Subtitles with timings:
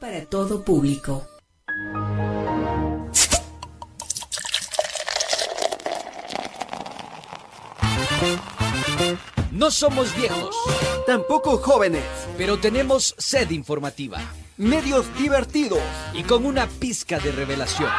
[0.00, 1.26] Para todo público.
[9.52, 10.54] No somos viejos,
[11.06, 12.02] Tampoco jóvenes.
[12.36, 14.20] pero tenemos sed informativa
[14.56, 15.80] Medios divertidos.
[16.12, 17.90] y con una pizca de revelación.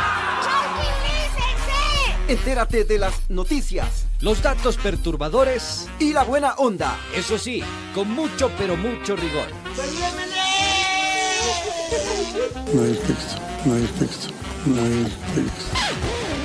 [2.28, 6.98] Entérate de las noticias Los datos perturbadores, y la buena onda.
[7.16, 7.62] eso sí,
[7.94, 9.48] con mucho pero mucho rigor.
[12.74, 14.34] No hay texto, no hay texto,
[14.66, 15.04] no hay
[15.36, 15.78] texto.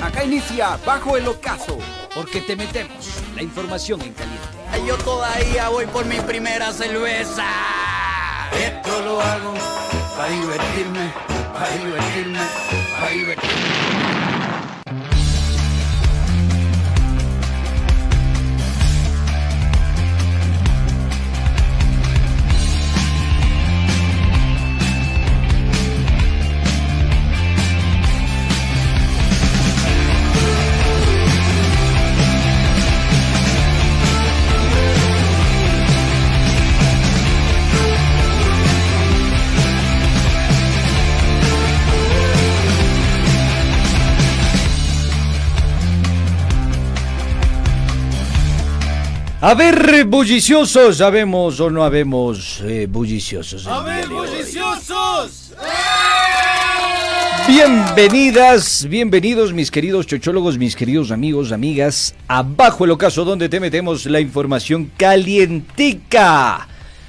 [0.03, 1.77] Acá inicia Bajo el Ocaso.
[2.13, 4.47] Porque te metemos la información en caliente.
[4.85, 7.47] Yo todavía voy por mi primera cerveza.
[8.51, 9.53] Esto lo hago
[10.17, 11.13] para divertirme,
[11.53, 12.39] para divertirme,
[12.99, 14.10] para divertirme.
[49.43, 53.65] A ver, bulliciosos, ¿habemos o no habemos eh, bulliciosos?
[53.65, 55.53] A ver, bulliciosos.
[57.47, 64.05] Bienvenidas, bienvenidos mis queridos chochólogos, mis queridos amigos, amigas, abajo el ocaso donde te metemos
[64.05, 66.67] la información calientica.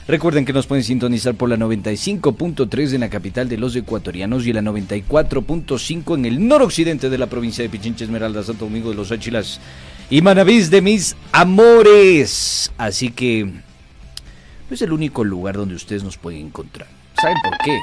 [0.09, 4.55] Recuerden que nos pueden sintonizar por la 95.3 en la capital de los ecuatorianos y
[4.55, 9.13] la 94.5 en el noroccidente de la provincia de Pichincha Esmeralda, Santo Domingo de los
[9.13, 9.61] Áchilas
[10.13, 12.71] y Manavís de mis amores.
[12.77, 13.63] Así que no
[14.71, 16.87] es el único lugar donde ustedes nos pueden encontrar.
[17.19, 17.79] ¿Saben por qué?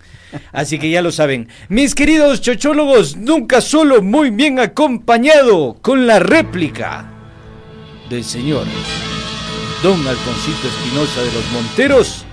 [0.53, 1.49] Así que ya lo saben.
[1.69, 7.11] Mis queridos chochólogos, nunca solo, muy bien acompañado con la réplica
[8.11, 8.67] del señor
[9.83, 12.25] Don Alfonsito Espinosa de los Monteros,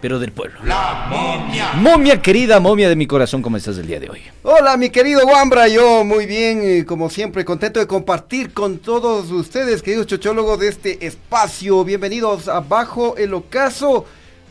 [0.00, 0.58] pero del pueblo.
[0.64, 1.72] La momia.
[1.74, 4.20] Momia querida, momia de mi corazón, ¿cómo estás el día de hoy?
[4.42, 9.30] Hola, mi querido Wambra, yo muy bien, y como siempre, contento de compartir con todos
[9.30, 11.84] ustedes, queridos chochólogos de este espacio.
[11.84, 14.06] Bienvenidos a Bajo el Ocaso.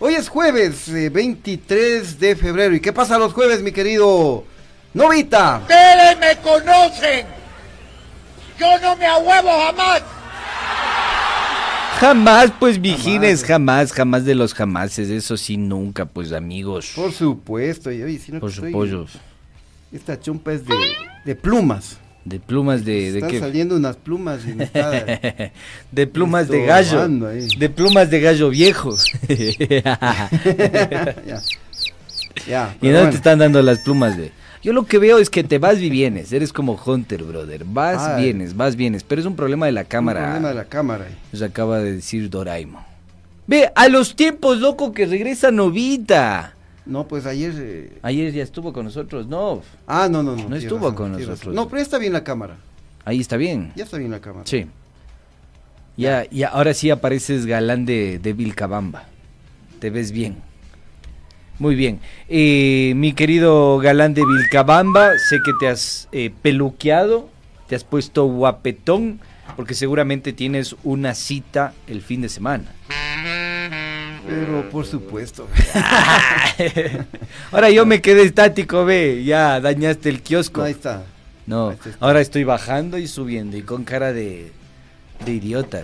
[0.06, 2.76] Hoy es jueves eh, 23 de febrero.
[2.76, 4.44] ¿Y qué pasa los jueves, mi querido
[4.94, 5.60] Novita?
[5.62, 7.26] Ustedes me conocen.
[8.60, 10.04] Yo no me ahuevo jamás.
[12.02, 16.92] Jamás, pues, vigines, jamás, jamás de los jamases, eso sí, nunca, pues, amigos.
[16.94, 19.08] Por supuesto, y oye, si no Por supuesto.
[19.90, 20.76] Esta chumpa es de,
[21.24, 21.98] de plumas.
[22.26, 23.40] De plumas de, de Están qué?
[23.40, 24.40] saliendo unas plumas.
[25.92, 27.08] De plumas de gallo.
[27.58, 28.96] De plumas de gallo viejo.
[31.28, 31.42] ya.
[32.48, 33.10] Ya, y no bueno.
[33.12, 34.32] te están dando las plumas de.
[34.64, 36.32] Yo lo que veo es que te vas y vienes.
[36.32, 37.64] Eres como Hunter, brother.
[37.66, 38.24] Vas, Ay.
[38.24, 39.04] vienes, vas, vienes.
[39.04, 40.22] Pero es un problema de la Un cámara.
[40.22, 41.06] problema de la cámara.
[41.32, 42.82] Nos acaba de decir Doraemon.
[43.46, 46.53] Ve, a los tiempos, loco, que regresa Novita.
[46.86, 47.54] No, pues ayer...
[47.58, 49.28] eh, Ayer ya estuvo con nosotros.
[49.28, 50.50] No, Ah, no, no, no.
[50.50, 51.40] No estuvo razón, con nosotros.
[51.40, 51.56] razón.
[51.56, 52.58] No, pero ya está bien la cámara.
[53.06, 53.72] ahí está bien.
[53.76, 54.46] Ya está bien la cámara.
[54.46, 54.66] Sí.
[55.96, 59.06] Ya, ya, ahora sí apareces galán de, de Vilcabamba.
[59.80, 60.38] Te ves bien.
[61.60, 62.00] Muy bien.
[62.30, 67.30] Eh, mi querido galán de Vilcabamba, sé que te has eh, peluqueado,
[67.68, 69.20] te has puesto guapetón,
[69.56, 72.66] porque seguramente tienes una cita el fin de semana.
[74.28, 75.48] Pero por supuesto.
[77.52, 80.62] Ahora yo me quedé estático, ve, ya dañaste el kiosco.
[80.62, 81.04] No, ahí está.
[81.46, 81.98] No, Ahí está.
[82.00, 84.52] ahora estoy bajando y subiendo y con cara de,
[85.26, 85.84] de idiota.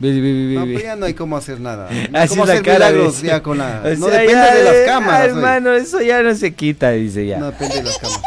[0.00, 1.88] Ve, ve, ve, ve, No, pero ya no hay cómo hacer nada.
[2.10, 3.82] No Así cómo la hacer cara milagros ya con la...
[3.84, 5.20] O no sea, depende ya, de las eh, cámaras.
[5.22, 5.30] oye.
[5.30, 7.38] hermano, eso ya no se quita, dice ya.
[7.38, 8.22] No depende de las cámaras.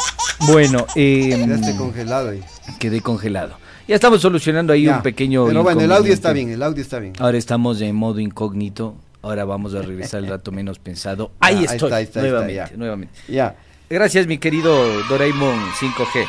[0.48, 2.42] Bueno, eh, Quedaste congelado ahí.
[2.80, 3.58] quedé congelado.
[3.88, 4.96] Ya estamos solucionando ahí Ya.
[4.98, 5.46] un pequeño.
[5.48, 7.14] Pero bueno, el audio está bien, el audio está bien.
[7.20, 8.96] Ahora estamos en modo incógnito.
[9.22, 11.32] Ahora vamos a regresar el rato menos pensado.
[11.40, 11.74] Ahí ahí estoy.
[11.74, 12.72] ahí está, ahí está, nuevamente, ya.
[12.78, 13.20] nuevamente.
[13.28, 13.56] Ya.
[13.90, 14.74] Gracias, mi querido
[15.10, 16.26] Doraemon 5G.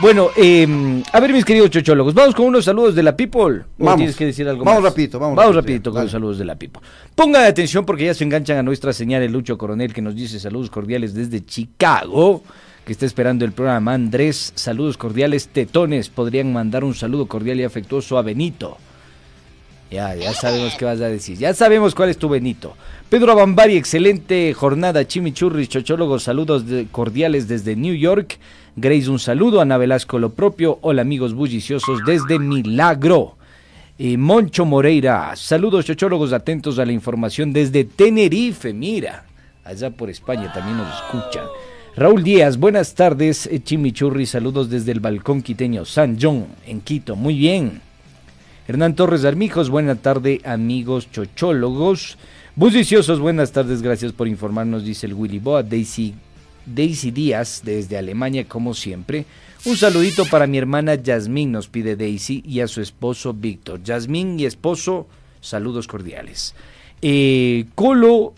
[0.00, 3.64] Bueno, eh, a ver, mis queridos chochólogos, vamos con unos saludos de la People.
[3.78, 3.96] ¿O Vamos.
[3.96, 4.92] tienes que decir algo Vamos más?
[4.92, 6.80] rapidito, vamos Vamos rapidito, con los saludos de la People.
[7.14, 10.40] Pongan atención porque ya se enganchan a nuestra señal el Lucho Coronel que nos dice
[10.40, 12.42] saludos cordiales desde Chicago,
[12.86, 13.92] que está esperando el programa.
[13.92, 16.08] Andrés, saludos cordiales, tetones.
[16.08, 18.78] Podrían mandar un saludo cordial y afectuoso a Benito.
[19.90, 21.36] Ya, ya sabemos qué vas a decir.
[21.36, 22.76] Ya sabemos cuál es tu Benito.
[23.08, 25.04] Pedro Abambari, excelente jornada.
[25.06, 28.38] Chimichurris, chochólogos, saludos cordiales desde New York.
[28.76, 29.60] Grace, un saludo.
[29.60, 30.78] Ana Velasco, lo propio.
[30.82, 33.36] Hola, amigos bulliciosos desde Milagro.
[33.98, 38.72] Eh, Moncho Moreira, saludos, chochólogos, atentos a la información desde Tenerife.
[38.72, 39.24] Mira,
[39.64, 41.44] allá por España también nos escuchan.
[41.96, 43.46] Raúl Díaz, buenas tardes.
[43.46, 47.16] eh, Chimichurri, saludos desde el balcón quiteño San John, en Quito.
[47.16, 47.89] Muy bien.
[48.68, 52.18] Hernán Torres Armijos, buena tarde amigos chochólogos.
[52.54, 55.62] Bulliciosos, buenas tardes, gracias por informarnos, dice el Willy Boa.
[55.62, 56.14] Daisy,
[56.66, 59.24] Daisy Díaz, desde Alemania, como siempre.
[59.64, 63.82] Un saludito para mi hermana Yasmín, nos pide Daisy, y a su esposo Víctor.
[63.82, 65.06] Yasmín y esposo,
[65.40, 66.54] saludos cordiales.
[67.02, 68.34] Eh, Colo,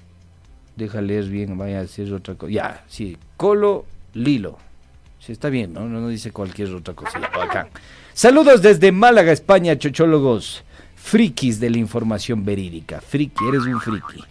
[0.77, 2.53] déjale leer bien, vaya a decir otra cosa.
[2.53, 3.85] Ya, sí, Colo
[4.15, 4.59] Lilo.
[5.19, 5.89] Sí, está bien, ¿no?
[5.89, 7.31] No, dice cualquier otra cosilla.
[7.41, 7.69] Acá.
[8.15, 10.65] Saludos desde Málaga, España, chochólogos,
[10.97, 13.01] frikis de la información verídica.
[13.01, 14.23] Friki, eres un friki.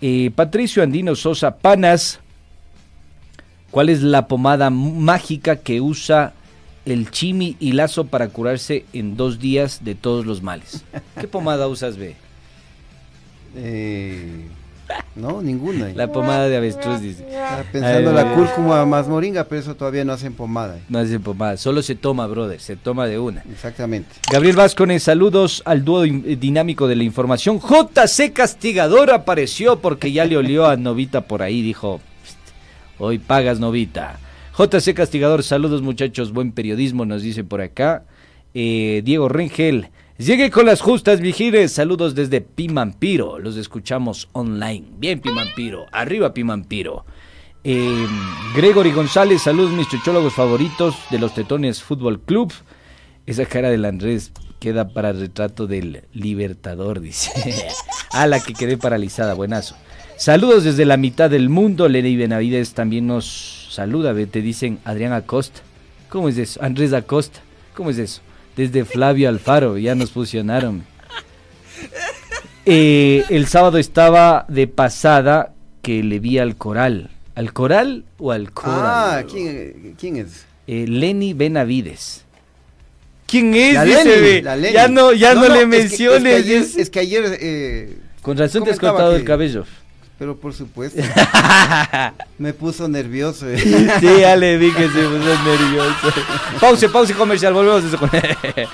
[0.00, 2.20] Eh, Patricio Andino Sosa Panas,
[3.70, 6.32] ¿cuál es la pomada mágica que usa
[6.86, 10.84] el chimi y lazo para curarse en dos días de todos los males?
[11.20, 12.16] ¿Qué pomada usas, B?
[13.54, 14.46] Eh,
[15.14, 15.88] no, ninguna.
[15.94, 17.26] La pomada de avestruz, dice.
[17.28, 20.78] Estaba pensando Ay, la cúrcuma más moringa, pero eso todavía no hacen pomada.
[20.88, 23.42] No hace pomada, solo se toma, brother, se toma de una.
[23.50, 24.10] Exactamente.
[24.30, 27.58] Gabriel Vázquez, saludos al dúo in- dinámico de la información.
[27.60, 32.38] JC Castigador apareció porque ya le olió a Novita por ahí, dijo, "Pst,
[32.98, 34.18] hoy pagas Novita.
[34.58, 38.04] JC Castigador, saludos muchachos, buen periodismo, nos dice por acá.
[38.54, 44.84] Eh, Diego Rengel, llegue con las justas, vigires, saludos desde Pimampiro, los escuchamos online.
[44.98, 47.04] Bien, Pimampiro, arriba Pimampiro.
[47.64, 48.06] Eh,
[48.54, 52.52] Gregory González, saludos mis chochólogos favoritos de los Tetones Fútbol Club.
[53.26, 57.32] Esa cara del Andrés queda para retrato del Libertador, dice.
[58.12, 59.76] A la que quedé paralizada, buenazo.
[60.16, 61.88] Saludos desde la mitad del mundo.
[61.88, 64.14] Lenny Benavides también nos saluda.
[64.26, 65.60] Te dicen Adrián Acosta.
[66.08, 66.62] ¿Cómo es eso?
[66.62, 67.40] Andrés Acosta.
[67.74, 68.22] ¿Cómo es eso?
[68.56, 70.82] Desde Flavio Alfaro, ya nos fusionaron.
[72.64, 77.10] Eh, el sábado estaba de pasada que le vi al coral.
[77.34, 78.80] ¿Al coral o al coral?
[78.82, 80.46] Ah, ¿quién, quién es?
[80.66, 82.24] Eh, Lenny Benavides.
[83.26, 83.74] ¿Quién es?
[83.74, 84.42] La Lenny, ve.
[84.42, 84.72] la Lenny.
[84.74, 86.24] Ya no, ya no, le es que- menciones.
[86.24, 86.80] Es que, ayer, dice.
[86.82, 89.64] es que ayer, eh, Con razón te has cortado que- el cabello.
[90.18, 91.02] Pero por supuesto,
[92.38, 93.48] me puso nervioso.
[93.48, 93.58] eh.
[94.00, 96.12] Sí, ya le vi que se puso nervioso.
[96.60, 97.98] Pause, pause comercial, volvemos a eso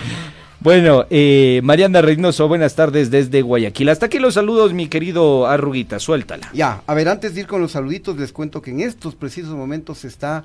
[0.61, 3.88] Bueno, eh, Mariana Reynoso, buenas tardes desde Guayaquil.
[3.88, 6.49] Hasta aquí los saludos, mi querido Arruguita, suéltala.
[6.54, 9.56] Ya, a ver, antes de ir con los saluditos, les cuento que en estos precisos
[9.56, 10.44] momentos se está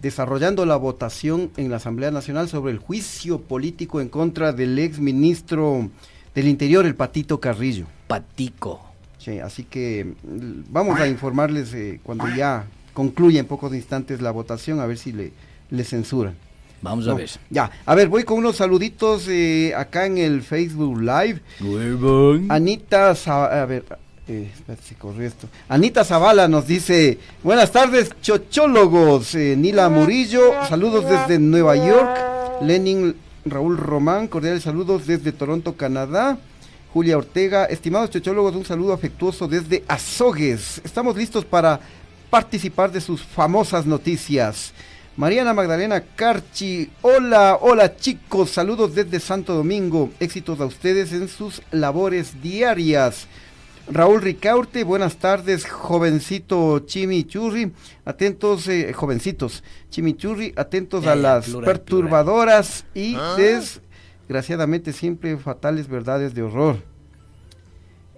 [0.00, 4.98] desarrollando la votación en la Asamblea Nacional sobre el juicio político en contra del ex
[4.98, 5.90] ministro
[6.34, 7.84] del Interior, el Patito Carrillo.
[8.06, 8.89] Patico.
[9.22, 14.30] Sí, así que mm, vamos a informarles eh, cuando ya concluya en pocos instantes la
[14.30, 15.32] votación, a ver si le,
[15.70, 16.34] le censuran.
[16.82, 17.28] Vamos a ver.
[17.50, 21.40] Ya, a ver, voy con unos saluditos eh, acá en el Facebook Live.
[22.48, 23.84] Anita, Za- a ver,
[24.26, 24.50] eh,
[24.98, 25.46] corrió esto.
[25.68, 29.34] Anita Zavala nos dice, buenas tardes, chochólogos.
[29.34, 32.62] Eh, Nila Murillo, saludos desde Nueva York.
[32.62, 36.38] Lenin Raúl Román, cordiales saludos desde Toronto, Canadá.
[36.92, 40.80] Julia Ortega, estimados chochólogos, un saludo afectuoso desde Azogues.
[40.84, 41.78] Estamos listos para
[42.30, 44.72] participar de sus famosas noticias.
[45.16, 51.62] Mariana Magdalena Carchi, hola, hola chicos, saludos desde Santo Domingo, éxitos a ustedes en sus
[51.70, 53.28] labores diarias.
[53.88, 57.72] Raúl Ricaurte, buenas tardes, jovencito Chimichurri,
[58.04, 63.16] atentos, eh, jovencitos, Chimichurri, atentos a ya, las plural, perturbadoras y
[64.30, 66.76] desgraciadamente siempre fatales verdades de horror.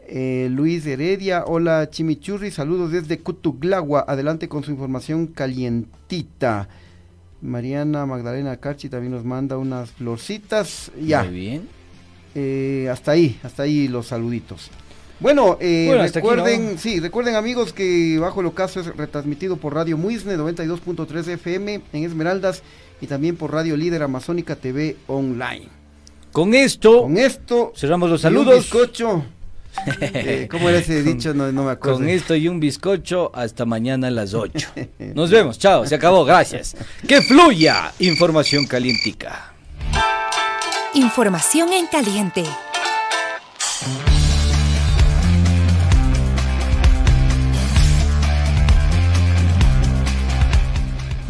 [0.06, 6.68] Eh, Luis Heredia, hola Chimichurri, saludos desde Cutuglagua, adelante con su información calientita.
[7.40, 10.92] Mariana Magdalena Carchi también nos manda unas florcitas.
[11.00, 11.68] Ya, Muy bien.
[12.34, 14.70] eh, hasta ahí, hasta ahí los saluditos.
[15.18, 16.78] Bueno, eh, Bueno, hasta aquí, recuerden, ¿no?
[16.78, 22.04] sí, recuerden amigos que Bajo el Ocaso es retransmitido por Radio Muisne 92.3 FM en
[22.04, 22.62] Esmeraldas
[23.00, 25.80] y también por Radio Líder Amazónica TV Online.
[26.32, 28.56] Con esto Con esto cerramos los y un saludos.
[28.56, 29.24] bizcocho.
[30.00, 31.32] Eh, ¿Cómo era ese dicho?
[31.32, 31.96] No, no me acuerdo.
[31.98, 34.68] Con esto y un bizcocho hasta mañana a las 8.
[35.14, 36.76] Nos vemos, chao, se acabó, gracias.
[37.08, 39.54] Que fluya información calientica.
[40.92, 42.44] Información en caliente.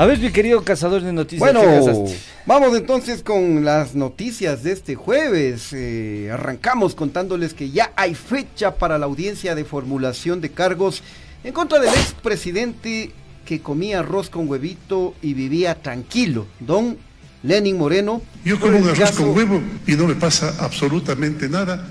[0.02, 1.38] A ver, mi querido cazador de noticias.
[1.38, 2.06] Bueno,
[2.44, 5.68] vamos entonces con las noticias de este jueves.
[5.72, 11.04] Eh, arrancamos contándoles que ya hay fecha para la audiencia de formulación de cargos
[11.44, 13.12] en contra del expresidente
[13.44, 16.98] que comía arroz con huevito y vivía tranquilo, don
[17.44, 18.22] Lenin Moreno.
[18.44, 21.86] Yo como un arroz caso- con huevo y no me pasa absolutamente nada.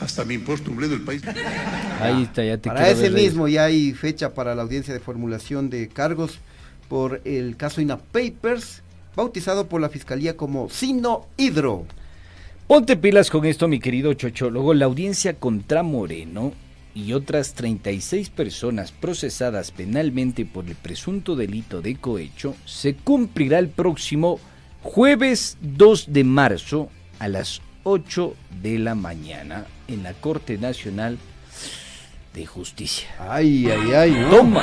[0.00, 1.22] Hasta me importa un bledo el país.
[2.00, 5.70] Ahí está, ya te Para ese mismo ya hay fecha para la audiencia de formulación
[5.70, 6.40] de cargos
[6.92, 8.82] por el caso INA Papers,
[9.16, 11.86] bautizado por la fiscalía como Sino Hidro.
[12.66, 14.74] Ponte pilas con esto, mi querido chochólogo.
[14.74, 16.52] La audiencia contra Moreno
[16.94, 23.70] y otras 36 personas procesadas penalmente por el presunto delito de cohecho se cumplirá el
[23.70, 24.38] próximo
[24.82, 31.16] jueves 2 de marzo a las 8 de la mañana en la Corte Nacional
[32.34, 33.08] de Justicia.
[33.18, 34.28] Ay, ay, ay, ¿no?
[34.28, 34.62] Toma.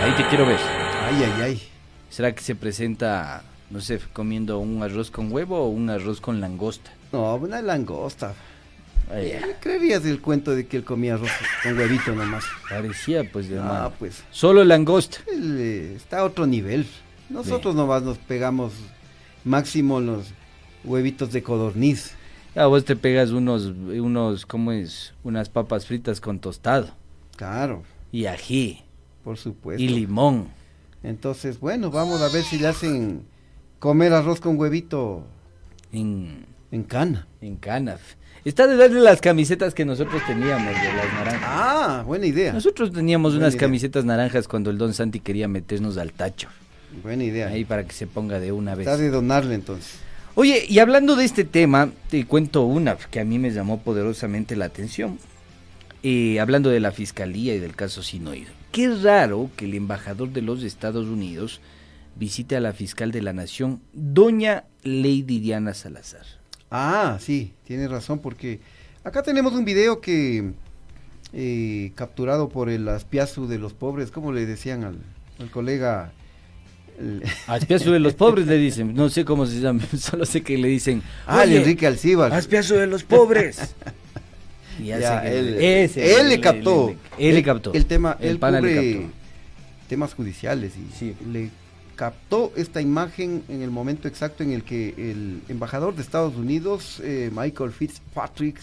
[0.00, 0.81] Ahí te quiero ver.
[1.12, 1.62] Ay, ay, ay.
[2.10, 6.40] ¿Será que se presenta, no sé, comiendo un arroz con huevo o un arroz con
[6.40, 6.90] langosta?
[7.12, 8.34] No, una langosta.
[9.10, 9.32] Ay.
[9.32, 11.30] ¿Qué creerías del cuento de que él comía arroz
[11.62, 12.44] con huevito nomás?
[12.68, 14.24] Parecía, pues, de Ah, pues.
[14.30, 15.18] Solo langosta.
[15.30, 16.86] Él eh, está a otro nivel.
[17.28, 18.72] Nosotros nomás nos pegamos
[19.44, 20.26] máximo los
[20.84, 22.12] huevitos de codorniz.
[22.54, 25.14] A vos te pegas unos, unos, ¿cómo es?
[25.24, 26.90] Unas papas fritas con tostado.
[27.36, 28.82] Claro, Y ají.
[29.24, 29.82] por supuesto.
[29.82, 30.48] Y limón.
[31.02, 33.22] Entonces, bueno, vamos a ver si le hacen
[33.78, 35.24] comer arroz con huevito
[35.92, 37.26] En, en cana.
[37.40, 38.00] en Canaf.
[38.44, 41.42] Está de darle las camisetas que nosotros teníamos de las naranjas.
[41.44, 42.52] Ah, buena idea.
[42.52, 43.60] Nosotros teníamos Buena unas idea.
[43.60, 46.48] camisetas naranjas cuando el Don Santi quería meternos al tacho.
[47.02, 47.48] Buena idea.
[47.48, 48.86] Ahí para que se ponga de una vez.
[48.86, 49.94] Está de donarle entonces.
[50.34, 54.56] Oye, y hablando de este tema, te cuento una que a mí me llamó poderosamente
[54.56, 55.18] la atención.
[56.02, 58.46] Eh, hablando de la fiscalía y del caso Sinoid.
[58.72, 61.60] Qué raro que el embajador de los Estados Unidos
[62.16, 66.26] visite a la fiscal de la nación, doña Lady Diana Salazar.
[66.70, 68.60] Ah, sí, tienes razón, porque
[69.04, 70.52] acá tenemos un video que
[71.34, 74.96] eh, capturado por el aspiazu de los pobres, ¿cómo le decían al,
[75.38, 76.12] al colega?
[76.98, 80.56] El- Aspiazo de los pobres le dicen, no sé cómo se llama, solo sé que
[80.58, 82.32] le dicen, ah, el "Oye, Enrique Alcíbar.
[82.32, 83.74] Aspiazo de los pobres.
[84.84, 86.94] Ya Ya, sé que- él, ese, él le captó.
[87.18, 87.72] Él, le captó.
[87.74, 89.12] El tema, El él pana le cubre captó.
[89.88, 91.14] temas judiciales y Sí.
[91.30, 91.50] le
[91.96, 97.00] captó esta imagen en el momento exacto en el que el embajador de Estados Unidos,
[97.04, 98.58] eh, Michael Fitzpatrick,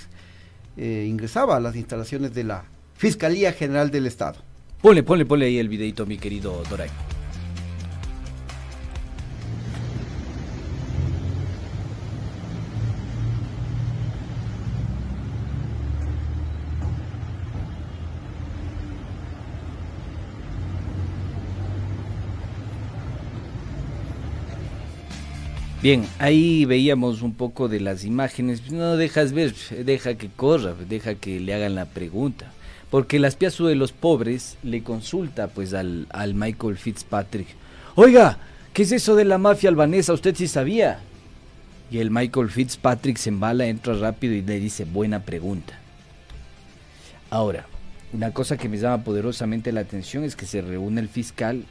[0.78, 2.64] eh, ingresaba a las instalaciones de la
[2.98, 4.38] Fiscalía General del Estado.
[4.82, 6.90] Ponle, ponle, ponle ahí el videito, mi querido Doray.
[25.82, 28.70] Bien, ahí veíamos un poco de las imágenes.
[28.70, 29.54] No dejas ver,
[29.86, 32.52] deja que corra, deja que le hagan la pregunta.
[32.90, 37.48] Porque el aspiazo de los pobres le consulta pues al, al Michael Fitzpatrick.
[37.96, 38.40] Oiga,
[38.74, 40.12] ¿qué es eso de la mafia albanesa?
[40.12, 41.00] ¿Usted sí sabía?
[41.90, 45.80] Y el Michael Fitzpatrick se embala, entra rápido y le dice, buena pregunta.
[47.30, 47.68] Ahora,
[48.12, 51.64] una cosa que me llama poderosamente la atención es que se reúne el fiscal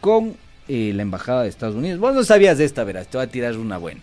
[0.00, 0.36] con
[0.68, 2.00] eh, la embajada de Estados Unidos.
[2.00, 4.00] Vos no sabías de esta, verás, te voy a tirar una buena.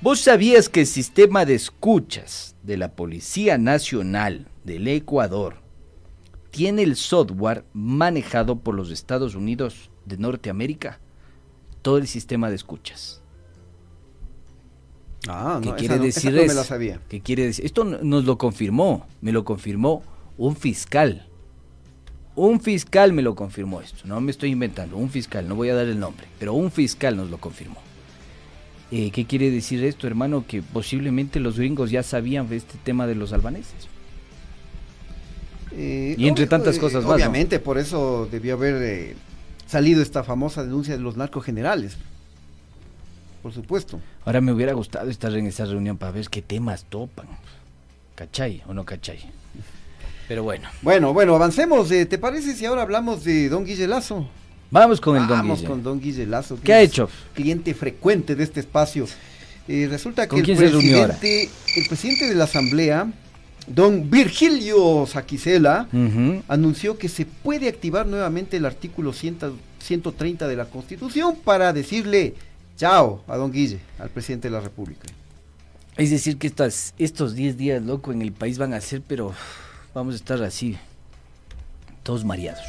[0.00, 5.56] ¿Vos sabías que el sistema de escuchas de la Policía Nacional del Ecuador
[6.50, 11.00] tiene el software manejado por los Estados Unidos de Norteamérica?
[11.82, 13.20] Todo el sistema de escuchas.
[15.28, 17.00] Ah, ¿Qué no, quiere no- decir no me la sabía.
[17.08, 17.64] ¿Qué quiere decir?
[17.66, 20.02] Esto no- nos lo confirmó, me lo confirmó
[20.38, 21.26] un fiscal.
[22.42, 25.74] Un fiscal me lo confirmó esto, no me estoy inventando, un fiscal, no voy a
[25.74, 27.76] dar el nombre, pero un fiscal nos lo confirmó.
[28.90, 30.46] Eh, ¿Qué quiere decir esto, hermano?
[30.48, 33.88] Que posiblemente los gringos ya sabían este tema de los albaneses.
[35.72, 37.14] Eh, Y entre obvio, tantas eh, cosas más, ¿no?
[37.16, 39.16] Obviamente, por eso debió haber
[39.66, 41.98] salido esta famosa denuncia de los narcogenerales.
[43.42, 44.00] Por supuesto.
[44.24, 47.26] Ahora me hubiera gustado estar en esa reunión para ver qué temas topan.
[48.14, 49.18] ¿Cachai o no cachai?
[50.30, 51.90] Pero bueno, Bueno, bueno, avancemos.
[51.90, 54.28] eh, ¿Te parece si ahora hablamos de Don Guille Lazo?
[54.70, 55.68] vamos con el don Vamos Guille.
[55.68, 56.54] con Don Guille Lazo.
[56.54, 57.10] que ¿Qué ha hecho?
[57.34, 59.08] Cliente frecuente de este espacio.
[59.66, 63.12] Eh, resulta que ¿Con el presidente, el presidente de la Asamblea,
[63.66, 65.88] Don Virgilio Saquicela,
[66.46, 69.38] anunció que se puede activar nuevamente el artículo 100
[69.80, 72.34] 130 de la Constitución para decirle
[72.76, 75.08] chao a Don Guille, al presidente de la República.
[75.96, 79.34] Es decir, que estas, estos 10 días, loco, en el país van a ser, pero
[79.94, 80.76] vamos a estar así,
[82.02, 82.64] todos mareados.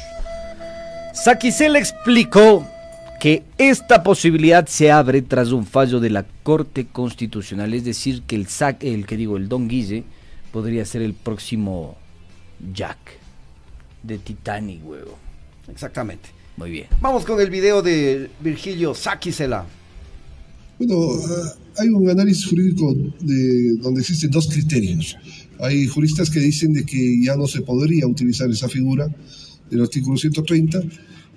[1.14, 2.66] Saquicel explicó
[3.20, 8.34] que esta posibilidad se abre tras un fallo de la Corte Constitucional, es decir, que
[8.34, 10.04] el SAC, el que digo, el Don Guille,
[10.50, 11.96] podría ser el próximo
[12.74, 12.98] Jack
[14.02, 15.16] de Titanic, huevo.
[15.68, 16.30] Exactamente.
[16.56, 16.86] Muy bien.
[17.00, 19.64] Vamos con el video de Virgilio Sáquisela.
[20.78, 20.96] Bueno,
[21.28, 25.16] ah, hay un análisis jurídico de, donde existen dos criterios.
[25.60, 29.08] Hay juristas que dicen de que ya no se podría utilizar esa figura
[29.70, 30.78] del artículo 130.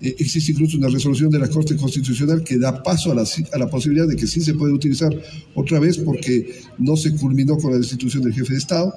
[0.02, 3.58] Eh, existe incluso una resolución de la Corte Constitucional que da paso a la, a
[3.58, 5.10] la posibilidad de que sí se puede utilizar
[5.54, 8.94] otra vez porque no se culminó con la destitución del jefe de Estado.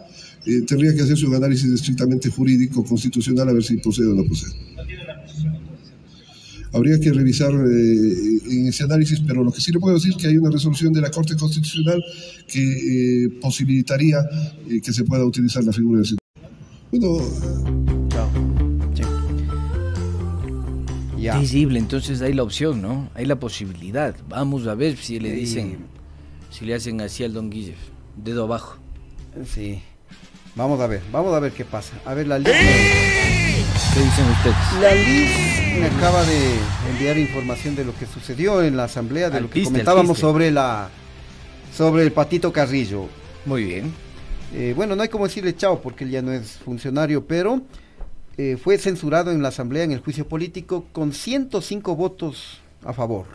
[0.46, 4.24] Eh, tendría que hacerse un análisis estrictamente jurídico, constitucional, a ver si procede o no
[4.24, 4.54] procede
[6.72, 10.16] habría que revisar eh, en ese análisis, pero lo que sí le puedo decir es
[10.16, 12.02] que hay una resolución de la Corte Constitucional
[12.46, 14.18] que eh, posibilitaría
[14.68, 16.18] eh, que se pueda utilizar la figura del
[16.90, 17.18] Bueno,
[18.09, 18.28] Chao.
[18.94, 19.02] Sí.
[21.20, 21.38] Ya.
[21.38, 23.11] Visible, entonces hay la opción, ¿no?
[23.14, 24.14] Hay la posibilidad.
[24.28, 25.78] Vamos a ver si le dicen,
[26.50, 27.74] si le hacen así al Don Guille,
[28.16, 28.78] dedo abajo.
[29.52, 29.81] Sí.
[30.54, 31.94] Vamos a ver, vamos a ver qué pasa.
[32.04, 32.52] A ver la lista.
[32.52, 34.57] ¿Qué dicen ustedes?
[34.81, 36.54] La Liz me acaba de
[36.90, 40.18] enviar información de lo que sucedió en la asamblea, de Al lo que piste, comentábamos
[40.18, 40.88] sobre la
[41.76, 43.06] sobre el patito Carrillo.
[43.46, 43.92] Muy bien.
[44.54, 47.62] Eh, bueno, no hay como decirle chao porque él ya no es funcionario, pero
[48.36, 53.26] eh, fue censurado en la asamblea en el juicio político con 105 votos a favor.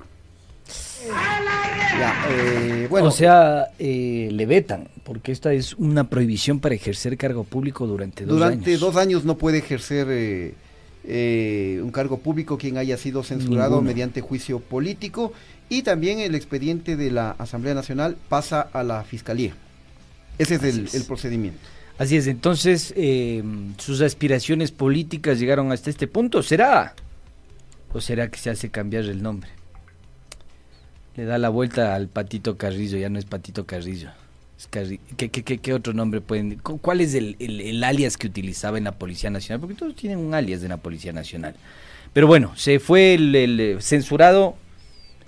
[1.08, 7.18] Ya, eh, bueno, o sea, eh, le vetan, porque esta es una prohibición para ejercer
[7.18, 8.80] cargo público durante dos durante años.
[8.82, 10.56] dos años no puede ejercer eh,
[11.06, 13.88] eh, un cargo público quien haya sido censurado Ninguno.
[13.88, 15.34] mediante juicio político
[15.70, 19.54] y también el expediente de la Asamblea Nacional pasa a la Fiscalía.
[20.38, 20.96] Ese es el, es.
[20.96, 21.60] el procedimiento.
[21.98, 23.44] Así es, entonces eh,
[23.78, 26.42] sus aspiraciones políticas llegaron hasta este punto.
[26.42, 26.96] ¿Será?
[27.94, 29.50] ¿O será que se hace cambiar el nombre?
[31.16, 34.10] Le da la vuelta al Patito Carrillo, ya no es Patito Carrillo.
[34.70, 36.58] ¿Qué, qué, qué- qué otro nombre pueden?
[36.60, 39.60] cu- ¿Cuál es el, el- el alias que utilizaba en la Policía Nacional?
[39.60, 41.56] Porque todos tienen un alias de la Policía Nacional.
[42.14, 44.56] Pero bueno, se fue el, el, eh, censurado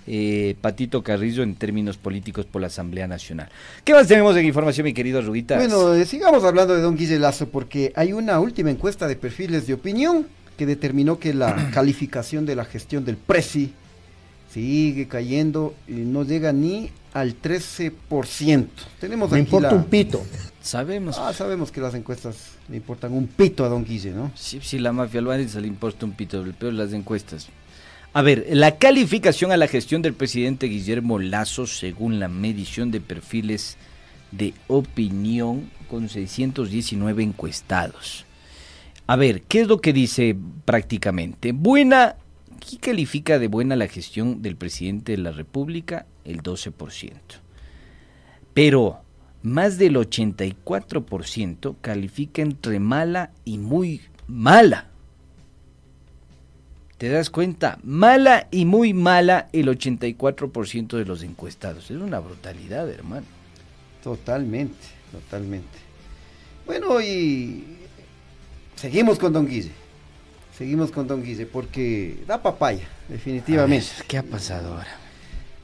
[0.06, 3.48] eh, Patito Carrillo en términos políticos por la Asamblea Nacional.
[3.84, 5.58] ¿Qué más tenemos en información, mi querido Ruguitas?
[5.58, 9.66] Bueno, eh, sigamos hablando de don Guille Lazo porque hay una última encuesta de perfiles
[9.66, 13.72] de opinión que determinó que la calificación de la gestión del Prezi
[14.52, 18.68] sigue cayendo y no llega ni al 13%.
[19.00, 20.22] Tenemos Me aquí importa la- un pito.
[20.60, 21.16] Sabemos.
[21.18, 22.36] Ah, sabemos que las encuestas
[22.68, 24.32] le importan un pito a don Guille, ¿no?
[24.34, 27.48] Sí, sí, la mafia albanesa le importa un pito, el peor las encuestas.
[28.12, 33.00] A ver, la calificación a la gestión del presidente Guillermo Lazo según la medición de
[33.00, 33.76] perfiles
[34.32, 38.24] de opinión con 619 encuestados.
[39.06, 41.52] A ver, ¿qué es lo que dice prácticamente?
[41.52, 42.16] Buena,
[42.58, 46.06] ¿qué califica de buena la gestión del presidente de la República?
[46.24, 47.12] El 12%.
[48.54, 49.00] Pero
[49.42, 54.88] más del 84% califica entre mala y muy mala.
[56.98, 57.78] ¿Te das cuenta?
[57.82, 61.90] Mala y muy mala el 84% de los encuestados.
[61.90, 63.26] Es una brutalidad, hermano.
[64.02, 65.78] Totalmente, totalmente.
[66.64, 67.64] Bueno, y
[68.76, 69.85] seguimos con don Guille.
[70.56, 73.86] Seguimos con don Guille porque da papaya, definitivamente.
[73.98, 74.96] Ver, ¿Qué ha pasado ahora?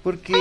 [0.02, 0.34] Porque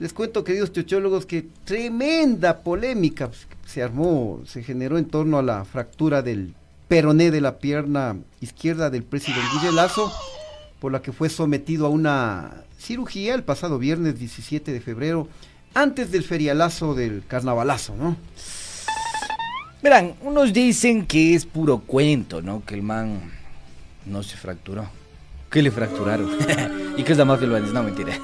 [0.00, 3.30] les cuento, queridos chochólogos, que tremenda polémica
[3.64, 6.54] se armó, se generó en torno a la fractura del
[6.88, 10.12] peroné de la pierna izquierda del presidente Guille Lazo,
[10.80, 15.28] por la que fue sometido a una cirugía el pasado viernes 17 de febrero,
[15.74, 18.16] antes del ferialazo del carnavalazo, ¿no?
[19.82, 22.64] Verán, unos dicen que es puro cuento, ¿no?
[22.64, 23.37] Que el man
[24.08, 24.88] no se fracturó.
[25.50, 26.30] Que le fracturaron.
[26.96, 27.72] y que es la mafia albanesa.
[27.72, 28.18] No, mentira.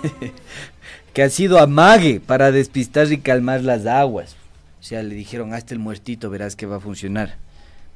[1.12, 4.37] que ha sido amague para despistar y calmar las aguas.
[4.81, 7.37] O sea, le dijeron, hasta el muertito verás que va a funcionar.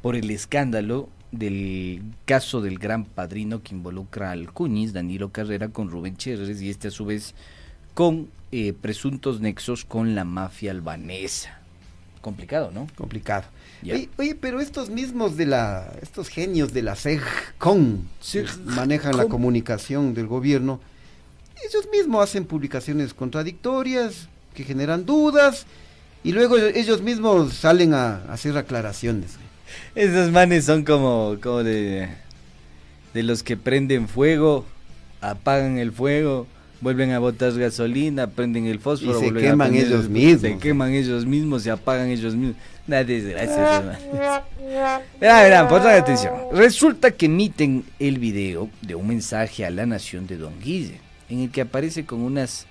[0.00, 5.90] Por el escándalo del caso del gran padrino que involucra al Cuñiz, Danilo Carrera, con
[5.90, 7.34] Rubén Cherres y este a su vez
[7.94, 11.57] con eh, presuntos nexos con la mafia albanesa.
[12.20, 12.86] Complicado, ¿no?
[12.96, 13.44] Complicado.
[13.82, 19.26] Oye, oye, pero estos mismos de la, estos genios de la CEGCON que manejan la
[19.26, 20.80] comunicación del gobierno,
[21.68, 25.66] ellos mismos hacen publicaciones contradictorias que generan dudas
[26.24, 29.36] y luego ellos mismos salen a, a hacer aclaraciones.
[29.94, 32.08] Esos manes son como, como de,
[33.14, 34.64] de los que prenden fuego,
[35.20, 36.46] apagan el fuego,
[36.80, 40.40] vuelven a botar gasolina, prenden el fósforo, Y se queman prender ellos el- mismos.
[40.42, 42.56] Se queman ellos mismos, se apagan ellos mismos.
[42.86, 43.98] Una desgracia.
[44.62, 46.32] Verán, verán, pongan atención.
[46.52, 51.00] Resulta que emiten el video de un mensaje a la nación de Don Guille.
[51.28, 52.64] en el que aparece con unas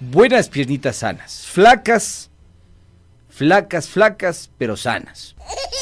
[0.00, 2.28] buenas piernitas sanas, flacas,
[3.30, 5.34] flacas, flacas, pero sanas,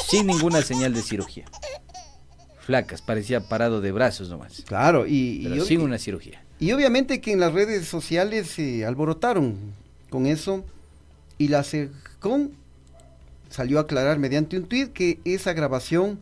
[0.08, 1.46] sin ninguna señal de cirugía.
[2.60, 4.62] Flacas, parecía parado de brazos nomás.
[4.66, 6.40] Claro, y, pero y, sin una cirugía.
[6.60, 9.56] Y obviamente que en las redes sociales se alborotaron
[10.10, 10.64] con eso
[11.38, 12.52] y la SECON
[13.50, 16.18] salió a aclarar mediante un tuit que esa grabación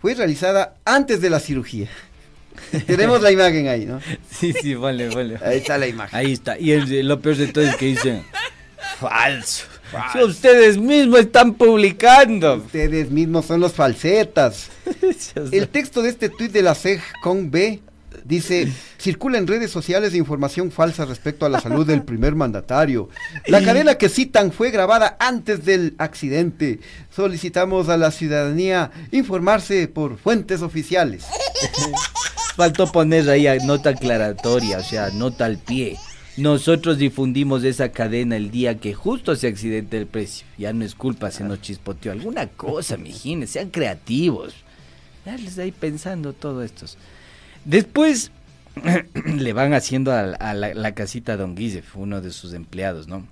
[0.00, 1.88] fue realizada antes de la cirugía.
[2.86, 4.00] Tenemos la imagen ahí, ¿no?
[4.30, 5.38] Sí, sí, vale, vale.
[5.42, 6.16] Ahí está la imagen.
[6.18, 6.58] Ahí está.
[6.58, 8.22] Y el- lo peor de todo es que dicen,
[9.00, 9.64] falso.
[10.12, 12.56] Si ustedes mismos están publicando.
[12.56, 14.70] Ustedes mismos son los falsetas.
[15.52, 17.80] El texto de este tuit de la SECON B
[18.24, 23.08] dice, circula en redes sociales información falsa respecto a la salud del primer mandatario.
[23.46, 26.80] La cadena que citan fue grabada antes del accidente.
[27.10, 31.26] Solicitamos a la ciudadanía informarse por fuentes oficiales.
[32.56, 35.98] Faltó poner ahí nota aclaratoria, o sea, nota al pie.
[36.36, 40.46] Nosotros difundimos esa cadena el día que justo se accidente el precio.
[40.58, 42.10] Ya no es culpa, se nos chispoteó.
[42.10, 44.54] Alguna cosa, mijines, sean creativos.
[45.24, 46.98] Ya les ahí pensando todo estos.
[47.64, 48.30] Después
[49.26, 53.08] le van haciendo a, a la, la casita a Don Guisef, uno de sus empleados,
[53.08, 53.26] ¿no?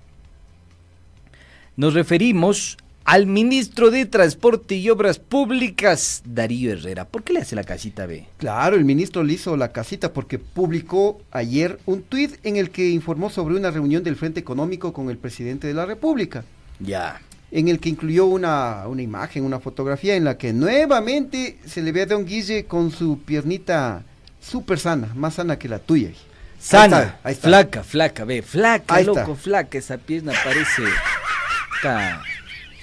[1.75, 7.05] Nos referimos al ministro de Transporte y Obras Públicas, Darío Herrera.
[7.05, 8.25] ¿Por qué le hace la casita B?
[8.37, 12.89] Claro, el ministro le hizo la casita porque publicó ayer un tuit en el que
[12.89, 16.45] informó sobre una reunión del Frente Económico con el presidente de la República.
[16.79, 17.21] Ya.
[17.51, 21.91] en el que incluyó una, una imagen, una fotografía en la que nuevamente se le
[21.91, 24.03] ve a Don Guille con su piernita
[24.43, 26.09] súper sana, más sana que la tuya.
[26.09, 26.15] Ahí
[26.59, 27.47] Sana, está, ahí está.
[27.49, 29.35] flaca, flaca, ve, flaca, Ahí loco, está.
[29.35, 30.81] flaca, esa pierna parece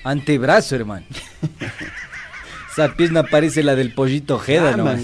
[0.05, 1.07] antebrazo, hermano.
[2.73, 4.95] esa pierna parece la del pollito Ojeda, Ah, ¿no?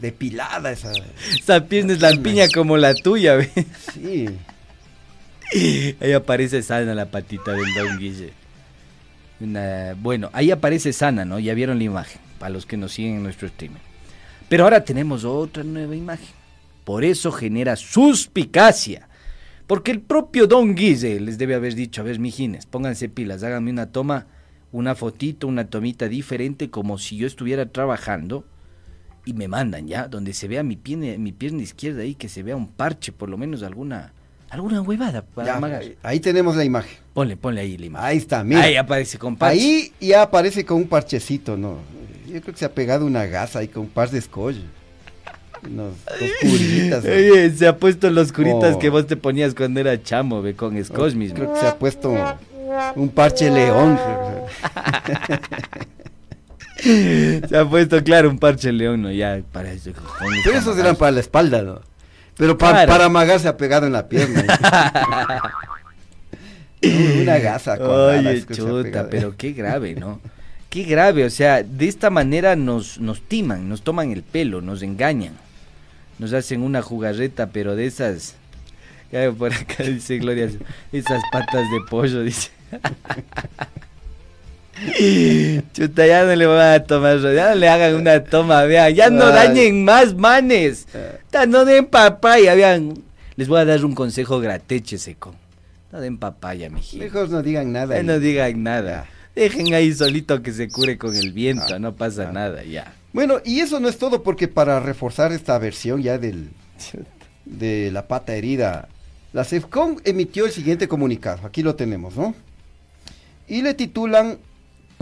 [0.00, 0.92] depilada esa.
[1.38, 3.50] Esa pierna es lampiña como la tuya, ve.
[3.92, 4.28] Sí.
[6.00, 8.32] Ahí aparece sana la patita del Don Guille.
[9.40, 11.38] Una- bueno, ahí aparece sana, ¿no?
[11.40, 13.80] Ya vieron la imagen, para los que nos siguen en nuestro streaming.
[14.52, 16.28] Pero ahora tenemos otra nueva imagen.
[16.84, 19.08] Por eso genera suspicacia.
[19.66, 23.70] Porque el propio Don Guille les debe haber dicho, a ver, mijines, pónganse pilas, háganme
[23.70, 24.26] una toma,
[24.70, 28.44] una fotito, una tomita diferente, como si yo estuviera trabajando.
[29.24, 32.42] Y me mandan ya, donde se vea mi pierna, mi pierna izquierda ahí, que se
[32.42, 34.12] vea un parche, por lo menos alguna,
[34.50, 36.98] alguna huevada para Ya, ahí tenemos la imagen.
[37.14, 38.06] Ponle, ponle ahí la imagen.
[38.06, 38.64] Ahí está, mira.
[38.64, 39.58] Ahí aparece con parche.
[39.58, 42.01] Ahí ya aparece con un parchecito, ¿no?
[42.32, 44.64] Yo creo que se ha pegado una gasa ahí con un par de escollos.
[45.64, 47.04] Unos dos curitas.
[47.04, 47.10] ¿no?
[47.12, 48.78] Oye, se ha puesto los curitas Oh.
[48.78, 51.36] que vos te ponías cuando era chamo, ve, con Scotch mismo.
[51.36, 52.14] Creo que se ha puesto
[52.96, 53.98] un parche león.
[56.82, 59.12] Se ha puesto, claro, un parche león, ¿no?
[59.12, 59.92] Ya, para eso.
[60.44, 61.80] Pero esos eran para la espalda, ¿no?
[62.36, 62.90] Pero pa- Claro.
[62.90, 64.42] para amagar se ha pegado en la pierna.
[67.22, 67.74] Una gasa.
[67.74, 70.20] Oye, chuta, pero qué grave, ¿no?
[70.72, 74.80] Qué grave, o sea, de esta manera nos, nos timan, nos toman el pelo, nos
[74.80, 75.34] engañan.
[76.18, 78.36] Nos hacen una jugarreta, pero de esas...
[79.12, 80.48] Ya por acá dice Gloria,
[80.90, 82.48] esas patas de pollo, dice.
[85.74, 89.10] Chuta, ya no le van a tomar, ya no le hagan una toma, vean, ya
[89.10, 90.88] no dañen más manes.
[91.30, 92.94] Ta, No den papaya, vean.
[93.36, 95.34] Les voy a dar un consejo grateche, seco.
[95.92, 97.04] No den papaya, mijito.
[97.04, 97.94] Mejor no digan nada.
[97.94, 98.04] Ahí.
[98.04, 99.04] no digan nada.
[99.34, 102.94] Dejen ahí solito que se cure con el viento, no pasa nada, ya.
[103.12, 106.50] Bueno, y eso no es todo porque para reforzar esta versión ya del
[107.44, 108.88] de la pata herida,
[109.32, 111.46] la CEFCON emitió el siguiente comunicado.
[111.46, 112.34] Aquí lo tenemos, ¿no?
[113.48, 114.38] Y le titulan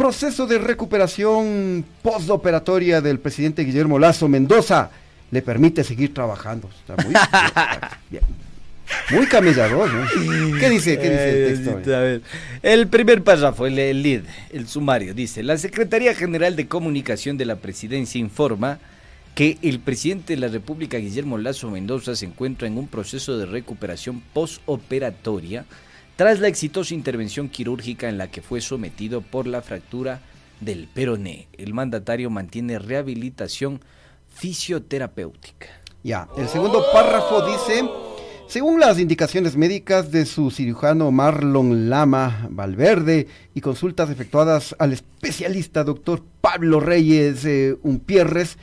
[0.01, 4.91] Proceso de recuperación postoperatoria del presidente Guillermo Lazo Mendoza
[5.31, 6.71] le permite seguir trabajando.
[6.71, 7.13] Está muy,
[8.11, 8.23] bien.
[9.11, 10.07] Muy camellador, ¿no?
[10.61, 11.71] ¿Qué dice, qué dice el Ay, texto?
[11.71, 12.23] Diosito, a ver.
[12.63, 14.23] El primer párrafo, el, el lead,
[14.53, 18.79] el sumario, dice, la Secretaría General de Comunicación de la Presidencia informa
[19.35, 23.47] que el presidente de la República, Guillermo Lazo Mendoza, se encuentra en un proceso de
[23.47, 25.65] recuperación postoperatoria
[26.17, 30.21] tras la exitosa intervención quirúrgica en la que fue sometido por la fractura
[30.61, 31.49] del peroné.
[31.57, 33.81] El mandatario mantiene rehabilitación
[34.35, 35.69] fisioterapéutica.
[36.03, 37.85] Ya, el segundo párrafo dice,
[38.51, 45.85] según las indicaciones médicas de su cirujano Marlon Lama Valverde y consultas efectuadas al especialista
[45.85, 48.59] doctor Pablo Reyes eh, Umpierres,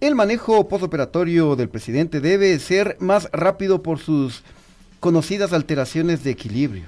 [0.00, 4.44] el manejo postoperatorio del presidente debe ser más rápido por sus
[5.00, 6.84] conocidas alteraciones de equilibrio.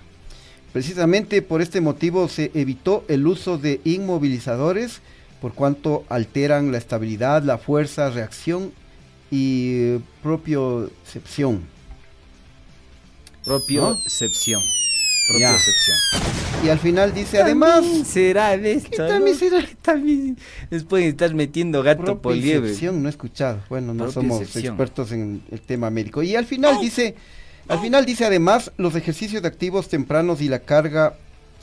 [0.73, 5.01] Precisamente por este motivo se evitó el uso de inmovilizadores
[5.41, 8.71] por cuanto alteran la estabilidad, la fuerza, reacción
[9.29, 11.74] y eh, propiocepción.
[13.45, 14.63] Propiocepción.
[15.39, 15.51] Ya.
[15.51, 15.97] Propiocepción.
[16.65, 18.91] Y al final dice, además, será de esto.
[18.91, 19.39] ¿Qué también ¿no?
[19.39, 19.69] será?
[19.83, 20.39] También
[20.71, 22.75] les pueden estar metiendo gato por liebre.
[22.93, 23.61] no he escuchado.
[23.69, 26.23] Bueno, no somos expertos en el tema médico.
[26.23, 27.15] Y al final dice,
[27.69, 31.15] al final dice además, los ejercicios de activos tempranos y la carga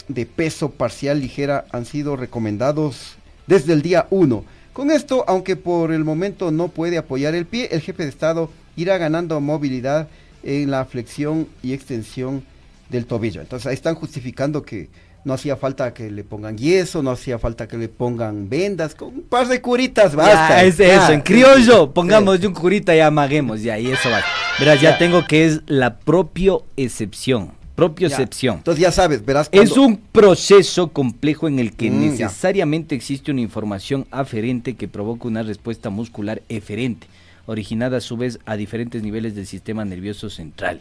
[0.07, 3.15] de peso parcial ligera han sido recomendados
[3.47, 4.43] desde el día 1.
[4.73, 8.49] Con esto, aunque por el momento no puede apoyar el pie, el jefe de Estado
[8.75, 10.07] irá ganando movilidad
[10.43, 12.43] en la flexión y extensión
[12.89, 13.41] del tobillo.
[13.41, 14.89] Entonces ahí están justificando que
[15.23, 19.09] no hacía falta que le pongan yeso, no hacía falta que le pongan vendas, con
[19.09, 20.49] un par de curitas, basta.
[20.49, 21.03] Ya, es ya.
[21.03, 24.21] eso, en criollo, pongamos de un curita y amaguemos, ya, y eso va.
[24.59, 24.97] Verás, ya, Ya.
[24.97, 27.47] tengo que es la propiocepción.
[27.47, 27.53] Ya.
[27.75, 28.57] Propiocepción.
[28.57, 29.47] Entonces ya sabes, verás.
[29.51, 35.27] Es un proceso complejo en el que Mm, necesariamente existe una información aferente que provoca
[35.27, 37.07] una respuesta muscular eferente,
[37.51, 40.79] originada a su vez a diferentes niveles del sistema nervioso central.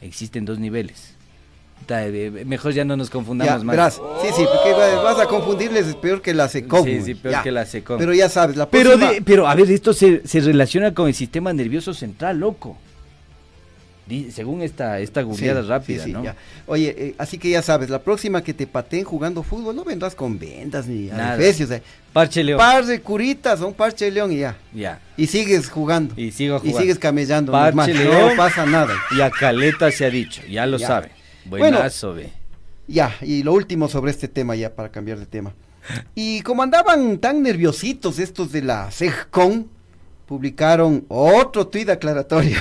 [0.00, 1.14] Existen dos niveles.
[1.86, 3.74] Ta- eh, Mejor ya no nos Ya, confundamos más.
[3.76, 3.94] verás.
[4.22, 6.84] Sí, sí, porque va- vas a confundirles, es peor que la secom.
[6.84, 7.42] Sí, sí, peor Ya.
[7.42, 7.98] que la secom.
[7.98, 9.12] Pero ya sabes, la Pero, próxima...
[9.12, 12.78] de- pero a ver, esto se, se relaciona con el sistema nervioso central, loco.
[14.30, 16.22] Según esta, esta googleada sí, rápida, sí, ¿no?
[16.22, 16.36] ya.
[16.66, 20.14] Oye, eh, así que ya sabes, la próxima que te pateen jugando fútbol, no vendrás
[20.14, 21.70] con vendas ni adefesios.
[21.70, 21.82] eh.
[22.12, 22.58] Parche León.
[22.58, 24.56] Par de curitas, un parche león y ya.
[24.72, 25.00] ya.
[25.16, 26.14] Y sigues jugando.
[26.16, 27.50] Y sigo Y sigues camellando.
[27.50, 28.30] Parche león.
[28.30, 28.94] No pasa nada.
[29.16, 30.86] Y a Caleta se ha dicho, ya lo Ya.
[30.86, 31.10] sabe.
[31.46, 31.76] Bueno.
[31.76, 32.30] Buenazo, ve.
[32.86, 35.54] Ya, y lo último sobre este tema ya para cambiar de tema.
[36.14, 39.68] Y como andaban tan nerviositos estos de la CEGCON,
[40.26, 42.58] publicaron otro tuit aclaratorio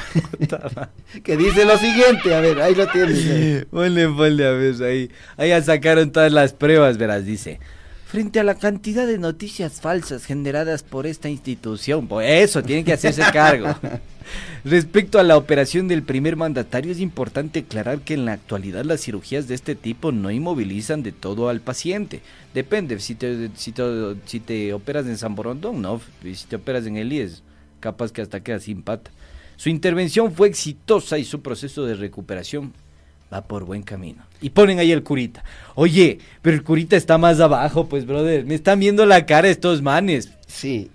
[1.23, 3.65] que dice lo siguiente, a ver, ahí lo tienes.
[3.65, 5.09] Ponle, ponle a ver ahí.
[5.37, 7.59] Ahí ya sacaron todas las pruebas, verás, dice.
[8.05, 12.93] Frente a la cantidad de noticias falsas generadas por esta institución, por eso tienen que
[12.93, 13.75] hacerse cargo.
[14.63, 19.01] Respecto a la operación del primer mandatario, es importante aclarar que en la actualidad las
[19.01, 22.21] cirugías de este tipo no inmovilizan de todo al paciente.
[22.53, 23.83] Depende, si te, si te,
[24.25, 25.99] si te operas en San Borondón, no.
[26.21, 27.41] Si te operas en el IES,
[27.83, 29.11] capaz que hasta queda sin pata.
[29.57, 32.73] Su intervención fue exitosa y su proceso de recuperación
[33.31, 34.23] va por buen camino.
[34.41, 35.43] Y ponen ahí el curita.
[35.75, 38.45] Oye, pero el curita está más abajo, pues, brother.
[38.45, 40.29] Me están viendo la cara estos manes.
[40.47, 40.89] Sí.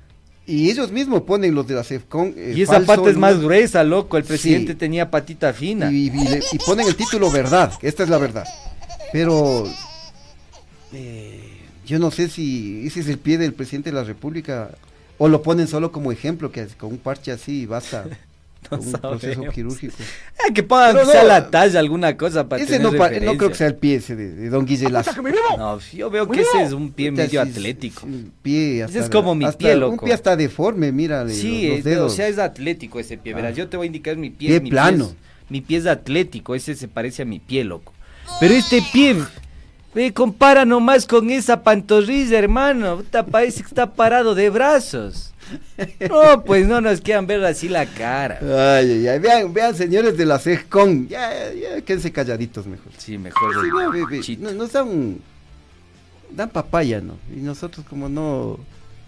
[0.46, 2.35] Y ellos mismos ponen los de la CEFCON.
[2.37, 3.20] eh, y esa falso, pata es ¿no?
[3.20, 4.16] más gruesa, loco.
[4.16, 4.79] El presidente Sí.
[4.79, 5.92] tenía patita fina.
[5.92, 8.46] Y, y le- y ponen el título verdad, esta es la verdad.
[9.12, 9.64] Pero
[10.92, 11.40] eh,
[11.87, 14.70] yo no sé si ese es el pie del presidente de la República
[15.18, 18.04] o lo ponen solo como ejemplo, que con un parche así basta.
[18.72, 19.94] No un proceso quirúrgico.
[20.40, 23.38] Ah, que quizá no, la talla, alguna cosa para Ese tener no, pa- no referencia.
[23.38, 25.12] creo que sea el pie ese de, de Don Guille Lazo.
[25.57, 28.00] No, yo veo que ese es un pie medio sí, atlético.
[28.00, 30.04] sí, un pie Ese hasta- es como mi hasta- pie, Un loco.
[30.04, 31.26] pie hasta deforme, mira.
[31.28, 32.12] Sí, los, es- dedos.
[32.12, 33.33] o sea, es atlético ese pie.
[33.33, 33.57] Verás, Ah.
[33.57, 34.48] yo te voy a indicar mi pie.
[34.48, 35.04] Pie mi plano.
[35.04, 35.14] es-
[35.50, 37.94] mi pie es atlético, ese se parece a mi pie, loco.
[38.40, 39.16] Pero este pie,
[39.94, 42.98] ve, compara nomás con esa pantorrilla, hermano.
[42.98, 45.33] Puta, parece que está parado de brazos.
[46.11, 48.38] No, pues no nos quieran ver así la cara.
[48.42, 51.09] Ay, ay, ay, Vean, vean, señores de la CESCON.
[51.09, 52.92] Ya, ya, quédense calladitos mejor.
[52.98, 53.55] Sí, mejor.
[53.62, 54.42] Sí, no, chito.
[54.42, 55.18] no- nos dan,
[56.31, 57.16] dan papaya, ¿no?
[57.35, 58.59] Y nosotros como no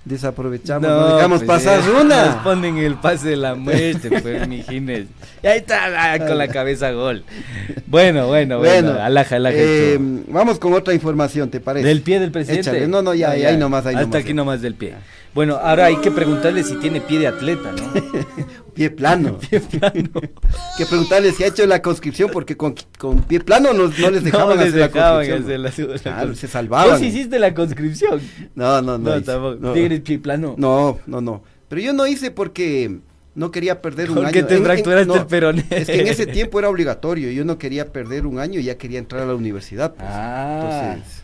[0.05, 2.27] desaprovechamos, no, No, dejamos pues, pasar eh, una.
[2.27, 5.07] Nos ponen el pase de la muerte, pues, mijines.
[5.43, 7.25] Y ahí está, con la cabeza gol.
[7.87, 8.93] Bueno, bueno, bueno.
[8.93, 9.57] Bueno, alaja, alaja.
[9.59, 11.87] eh, vamos con otra información, ¿te parece?
[11.87, 12.71] ¿Del pie del presidente?
[12.71, 12.89] Échale.
[12.89, 14.95] No, no, ya, ya, ahí nomás, ahí Hasta nomás, aquí nomás del pie.
[15.35, 17.93] Bueno, ahora hay que preguntarle si tiene pie de atleta, ¿no?
[18.75, 19.39] Pie plano.
[19.51, 20.09] Pie plano.
[20.77, 24.25] que preguntarle si ha hecho la conscripción, porque con, con pie plano no, no les
[24.25, 25.43] dejaban no les hacer la conscripción.
[25.43, 26.91] hacer la, la- la- se salvaban.
[26.91, 28.21] Vos hiciste la conscripción.
[28.55, 29.11] No, no, no.
[29.11, 29.27] No, hice.
[29.27, 29.73] tampoco.
[29.73, 30.55] ¿Tienes pie plano?
[30.57, 31.43] No, no, no.
[31.69, 32.99] Pero yo no hice porque
[33.35, 34.47] no quería perder un Porque año.
[34.49, 35.65] te fracturaste el peroné.
[35.71, 37.31] Es que en ese tiempo era obligatorio.
[37.31, 39.95] Yo no quería perder un año y ya quería entrar a la universidad.
[39.95, 40.09] pues.
[40.11, 40.93] Ah.
[40.95, 41.23] Entonces,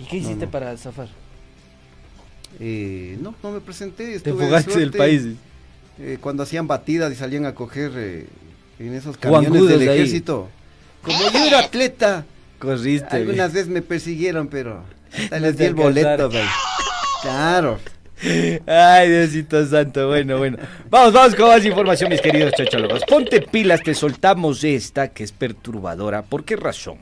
[0.00, 1.08] ¿Y qué hiciste para zafar?
[2.58, 4.04] Eh, no, no me presenté.
[4.06, 5.22] Te estuve de fugaste del país.
[5.98, 8.26] Eh, cuando hacían batidas y salían a coger eh,
[8.78, 9.88] en esos camiones del ahí.
[9.98, 10.48] ejército.
[11.02, 12.24] Como yo era atleta,
[12.58, 13.16] Corriste.
[13.16, 14.82] algunas veces me persiguieron, pero
[15.16, 16.30] hasta les te di el boleto.
[16.30, 16.44] güey.
[17.22, 17.78] Claro.
[18.66, 20.58] Ay, Diosito Santo, bueno, bueno.
[20.90, 23.02] Vamos, vamos con más información, mis queridos chochólogos.
[23.08, 26.22] Ponte pilas, te soltamos esta que es perturbadora.
[26.22, 26.98] ¿Por qué razón?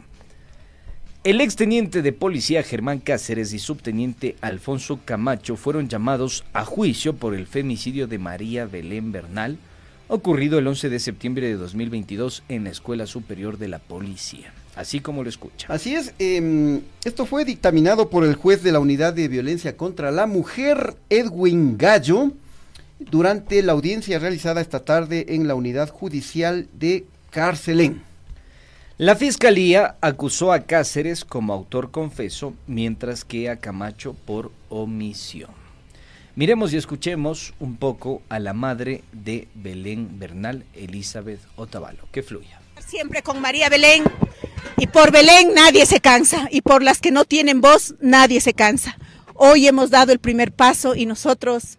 [1.25, 7.35] El exteniente de policía Germán Cáceres y subteniente Alfonso Camacho fueron llamados a juicio por
[7.35, 9.59] el femicidio de María Belén Bernal,
[10.07, 14.53] ocurrido el 11 de septiembre de 2022 en la Escuela Superior de la Policía.
[14.77, 15.67] Así como lo escucha.
[15.69, 20.13] Así es, em, esto fue dictaminado por el juez de la Unidad de Violencia contra
[20.13, 22.31] la Mujer, Edwin Gallo,
[23.01, 28.08] durante la audiencia realizada esta tarde en la Unidad Judicial de Carcelén.
[29.01, 35.53] La fiscalía acusó a Cáceres como autor confeso, mientras que a Camacho por omisión.
[36.35, 42.09] Miremos y escuchemos un poco a la madre de Belén Bernal, Elizabeth Otavalo.
[42.11, 42.61] Que fluya.
[42.85, 44.03] Siempre con María Belén.
[44.79, 46.49] Y por Belén nadie se cansa.
[46.51, 48.99] Y por las que no tienen voz, nadie se cansa.
[49.35, 51.79] Hoy hemos dado el primer paso y nosotros,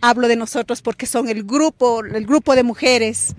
[0.00, 3.34] hablo de nosotros porque son el grupo, el grupo de mujeres,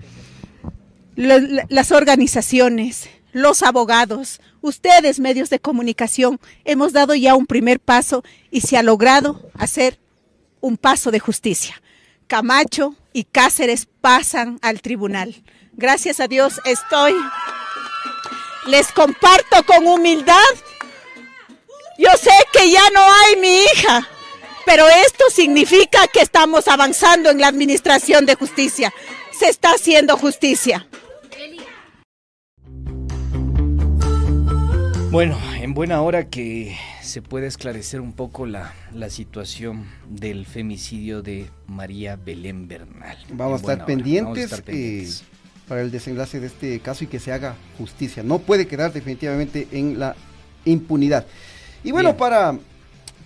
[1.16, 8.60] las organizaciones, los abogados, ustedes medios de comunicación, hemos dado ya un primer paso y
[8.60, 9.98] se ha logrado hacer
[10.60, 11.82] un paso de justicia.
[12.26, 15.42] Camacho y Cáceres pasan al tribunal.
[15.72, 17.14] Gracias a Dios estoy.
[18.66, 20.36] Les comparto con humildad.
[21.98, 24.08] Yo sé que ya no hay mi hija,
[24.64, 28.92] pero esto significa que estamos avanzando en la administración de justicia.
[29.38, 30.86] Se está haciendo justicia.
[35.12, 41.20] Bueno, en buena hora que se puede esclarecer un poco la, la situación del femicidio
[41.20, 43.18] de María Belén Bernal.
[43.30, 45.06] Vamos, a estar, pendientes, eh,
[45.68, 48.22] para el desenlace de este caso y que se haga justicia.
[48.22, 50.16] No puede quedar definitivamente en la
[50.64, 51.26] impunidad.
[51.84, 52.58] Y bueno, para,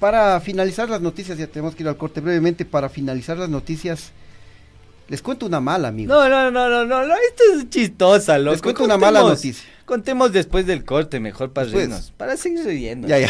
[0.01, 4.11] para finalizar las noticias, ya tenemos que ir al corte brevemente, para finalizar las noticias
[5.09, 6.13] les cuento una mala, amigo.
[6.13, 8.53] No, no, no, no, no, no esto es chistosa, loco.
[8.53, 9.65] Les cuento una mala noticia.
[9.85, 13.07] Contemos después del corte, mejor para reírnos, para seguir riendo.
[13.07, 13.29] Ya, ya.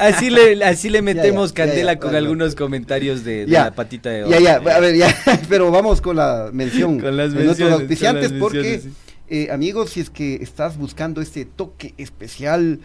[0.00, 4.30] Así le, así le metemos candela con algunos comentarios de, la patita de oro.
[4.30, 5.12] Ya, ya, a ver, ya,
[5.48, 8.82] pero vamos con la mención con las de nuestros auspiciantes porque,
[9.28, 12.78] eh, amigos, si es que estás buscando este toque especial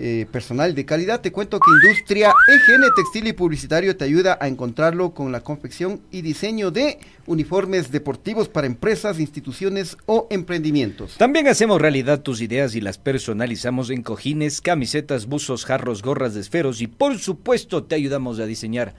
[0.00, 1.20] eh, personal de calidad.
[1.20, 6.00] Te cuento que Industria EGN Textil y Publicitario te ayuda a encontrarlo con la confección
[6.12, 11.16] y diseño de uniformes deportivos para empresas, instituciones o emprendimientos.
[11.16, 16.42] También hacemos realidad tus ideas y las personalizamos en cojines, camisetas, buzos, jarros, gorras de
[16.42, 18.94] esferos y por supuesto te ayudamos a diseñar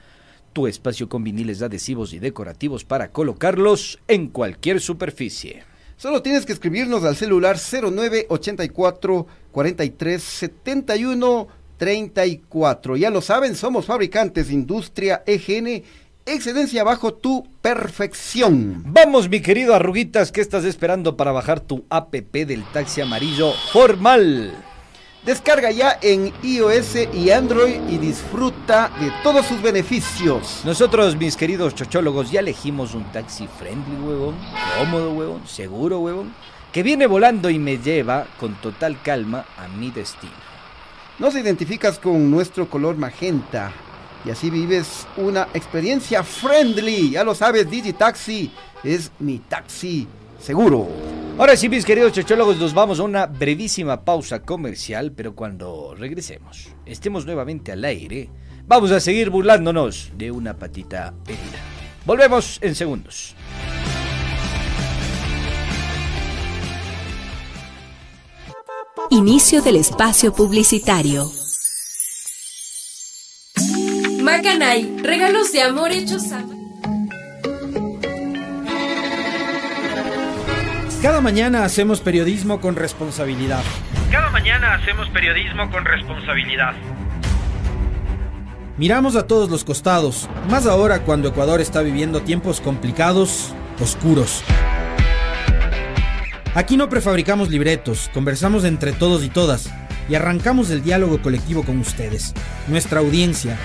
[0.52, 5.64] tu espacio con viniles adhesivos y decorativos para colocarlos en cualquier superficie.
[5.96, 11.48] Solo tienes que escribirnos al celular 0984 43 71
[11.80, 12.96] 34.
[12.98, 15.82] Ya lo saben, somos fabricantes Industria EGN.
[16.26, 18.84] Excelencia bajo tu perfección.
[18.86, 24.52] Vamos, mi querido Arruguitas, ¿qué estás esperando para bajar tu APP del taxi amarillo formal?
[25.24, 30.60] Descarga ya en iOS y Android y disfruta de todos sus beneficios.
[30.64, 34.34] Nosotros, mis queridos chochólogos, ya elegimos un taxi friendly, huevón,
[34.78, 36.34] cómodo, huevón, seguro, huevón,
[36.72, 40.32] que viene volando y me lleva con total calma a mi destino.
[41.18, 43.72] Nos identificas con nuestro color magenta
[44.24, 47.10] y así vives una experiencia friendly.
[47.10, 48.50] Ya lo sabes, Digitaxi
[48.84, 50.06] es mi taxi
[50.40, 50.88] seguro.
[51.38, 56.68] Ahora sí, mis queridos chochólogos, nos vamos a una brevísima pausa comercial, pero cuando regresemos,
[56.84, 58.28] estemos nuevamente al aire,
[58.66, 61.60] vamos a seguir burlándonos de una patita herida.
[62.04, 63.34] Volvemos en segundos.
[69.08, 71.30] Inicio del espacio publicitario.
[74.20, 76.44] Macanay, regalos de amor hechos a...
[81.00, 83.64] Cada mañana hacemos periodismo con responsabilidad.
[84.10, 86.74] Cada mañana hacemos periodismo con responsabilidad.
[88.76, 94.44] Miramos a todos los costados, más ahora cuando Ecuador está viviendo tiempos complicados, oscuros.
[96.54, 99.70] Aquí no prefabricamos libretos, conversamos entre todos y todas
[100.08, 102.34] y arrancamos el diálogo colectivo con ustedes,
[102.66, 103.56] nuestra audiencia,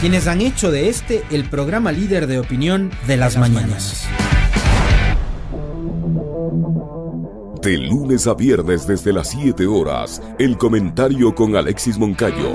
[0.00, 4.06] quienes han hecho de este el programa líder de opinión de las, mañanas.
[7.62, 12.54] De lunes a viernes desde las 7 horas, el comentario con Alexis Moncayo.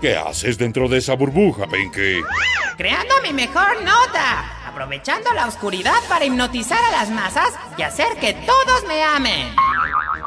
[0.00, 2.20] ¿Qué haces dentro de esa burbuja, Pinky?
[2.76, 4.66] Creando mi mejor nota.
[4.66, 9.54] Aprovechando la oscuridad para hipnotizar a las masas y hacer que todos me amen.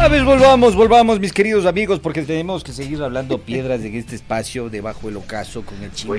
[0.00, 4.14] A ver, volvamos, volvamos, mis queridos amigos, porque tenemos que seguir hablando piedras en este
[4.14, 6.14] espacio debajo del ocaso con el chino.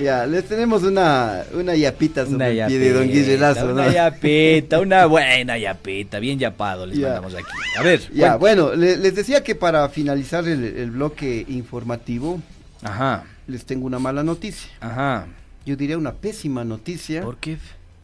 [0.00, 3.86] Ya, les tenemos una, una yapita sobre Una el pie de Don Guille Lazo, Una
[3.86, 3.90] ¿no?
[3.90, 7.06] yapeta, una buena yapeta, bien yapado les Ya.
[7.08, 7.46] mandamos aquí.
[7.78, 12.40] A ver, Ya, bueno, le- les decía que para finalizar el, el bloque informativo,
[12.82, 14.70] Ajá, les tengo una mala noticia.
[14.80, 15.26] ajá.
[15.64, 17.56] Yo diría una pésima noticia ¿Por qué?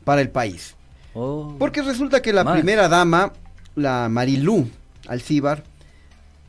[0.04, 0.74] para el país.
[1.14, 3.32] Oh, Porque resulta que la primera dama,
[3.76, 4.68] la Marilú
[5.08, 5.64] Alcíbar,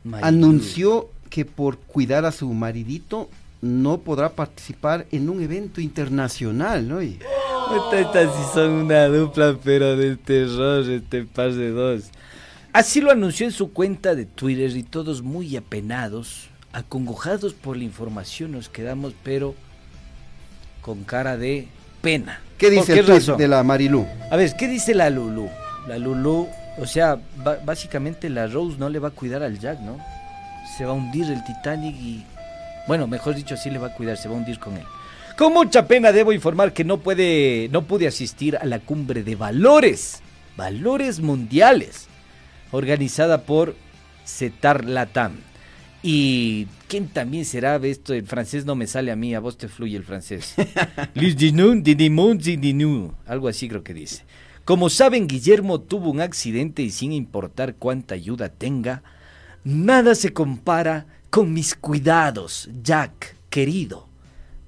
[0.04, 0.26] Marilú.
[0.26, 3.28] anunció que por cuidar a su maridito
[3.62, 7.02] no podrá participar en un evento internacional, ¿no?
[7.02, 7.18] Y-
[7.76, 12.04] Esta- Estas sí son una dupla, pero de terror, este par de dos.
[12.74, 17.84] Así lo anunció en su cuenta de Twitter y todos muy apenados, acongojados por la
[17.84, 19.54] información nos quedamos, pero
[20.82, 21.68] con cara de
[22.02, 22.40] pena.
[22.58, 24.06] ¿Qué ¿Por dice el tweet de la Marilú?
[24.30, 25.48] A ver, ¿qué dice la Lulu?
[25.88, 26.48] La Lulu,
[26.78, 27.18] o sea,
[27.64, 29.98] básicamente la Rose no le va a cuidar al Jack, ¿no?
[30.76, 32.24] Se va a hundir el Titanic y...
[32.86, 34.84] Bueno, mejor dicho, sí le va a cuidar, se va a hundir con él.
[35.36, 39.34] Con mucha pena debo informar que no puede, no pude asistir a la cumbre de
[39.36, 40.22] valores,
[40.56, 42.06] valores mundiales,
[42.70, 43.74] organizada por
[44.24, 45.36] CETAR Latam.
[46.02, 49.68] Y quién también será esto, el francés no me sale a mí, a vos te
[49.68, 50.54] fluye el francés.
[53.26, 54.22] Algo así creo que dice.
[54.64, 59.02] Como saben, Guillermo tuvo un accidente y sin importar cuánta ayuda tenga,
[59.62, 64.06] nada se compara con mis cuidados, Jack, querido,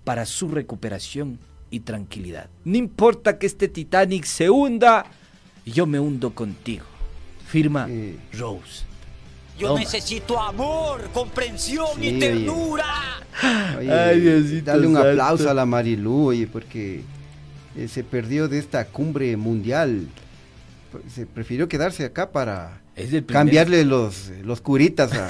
[0.05, 1.39] para su recuperación
[1.71, 2.49] y tranquilidad.
[2.65, 5.07] No importa que este Titanic se hunda,
[5.65, 6.85] yo me hundo contigo.
[7.47, 7.89] Firma
[8.33, 8.85] Rose.
[9.59, 9.81] Yo Toma.
[9.81, 12.19] necesito amor, comprensión Sí, y oye.
[12.19, 12.85] ternura.
[13.79, 15.09] Oye, Ay, Diosito dale un santo.
[15.09, 17.03] aplauso a la Marilú, oye, porque
[17.77, 20.09] eh, se perdió de esta cumbre mundial.
[21.13, 22.81] Se prefirió quedarse acá para
[23.27, 25.27] cambiarle los, los curitas a,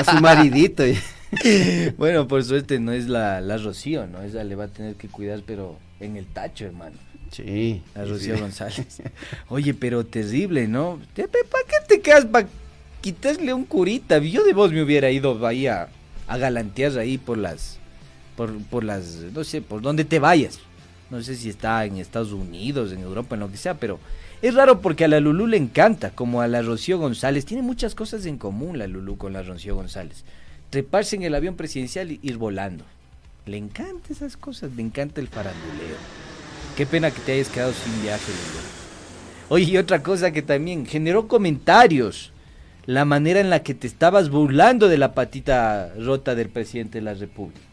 [0.00, 0.84] a su maridito.
[1.96, 4.20] bueno, por suerte no es la, la Rocío, ¿no?
[4.22, 6.96] Esa le va a tener que cuidar, pero en el tacho, hermano.
[7.30, 7.82] Sí.
[7.94, 8.40] La Rocío sí.
[8.40, 9.02] González.
[9.48, 11.00] Oye, pero terrible, ¿no?
[11.16, 12.46] ¿Para qué te quedas para
[13.00, 14.18] quitarle un curita?
[14.18, 15.88] Yo de vos me hubiera ido ahí a,
[16.26, 17.78] a galantear ahí por las,
[18.36, 20.58] por, por las, no sé, por donde te vayas.
[21.12, 24.00] No sé si está en Estados Unidos, en Europa, en lo que sea, pero
[24.40, 27.44] es raro porque a la Lulú le encanta, como a la Rocío González.
[27.44, 30.24] Tiene muchas cosas en común la Lulú con la Rocío González.
[30.70, 32.84] Treparse en el avión presidencial y ir volando.
[33.44, 35.96] Le encanta esas cosas, le encanta el faranduleo.
[36.78, 38.64] Qué pena que te hayas quedado sin viaje, Lulú.
[39.50, 42.32] Oye, y otra cosa que también generó comentarios.
[42.86, 47.04] La manera en la que te estabas burlando de la patita rota del presidente de
[47.04, 47.71] la República.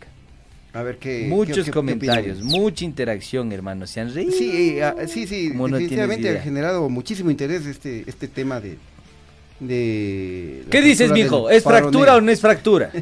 [0.74, 1.26] A ver qué.
[1.28, 3.88] Muchos qué- qué- qué comentarios, mucha interacción, hermano.
[3.88, 4.32] Se han reído.
[4.32, 8.78] Sí, ah, sí, sí, Como no definitivamente ha generado muchísimo interés este, este tema de...
[10.70, 11.50] ¿Qué dices, mijo?
[11.50, 12.92] ¿Es fractura o no es fractura?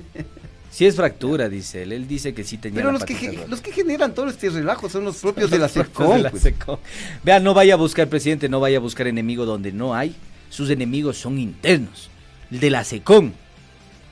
[0.70, 1.92] Sí es fractura, dice él.
[1.92, 5.06] Él dice que sí tenía Pero los que, los que generan todo este relajo son
[5.06, 6.44] los propios de la de la pues.
[6.44, 6.78] SECOM.
[7.24, 10.16] Vea, no vaya a buscar presidente, no vaya a buscar enemigo donde no hay.
[10.52, 12.12] Sus enemigos son internos.
[12.52, 13.32] El de la SECOM.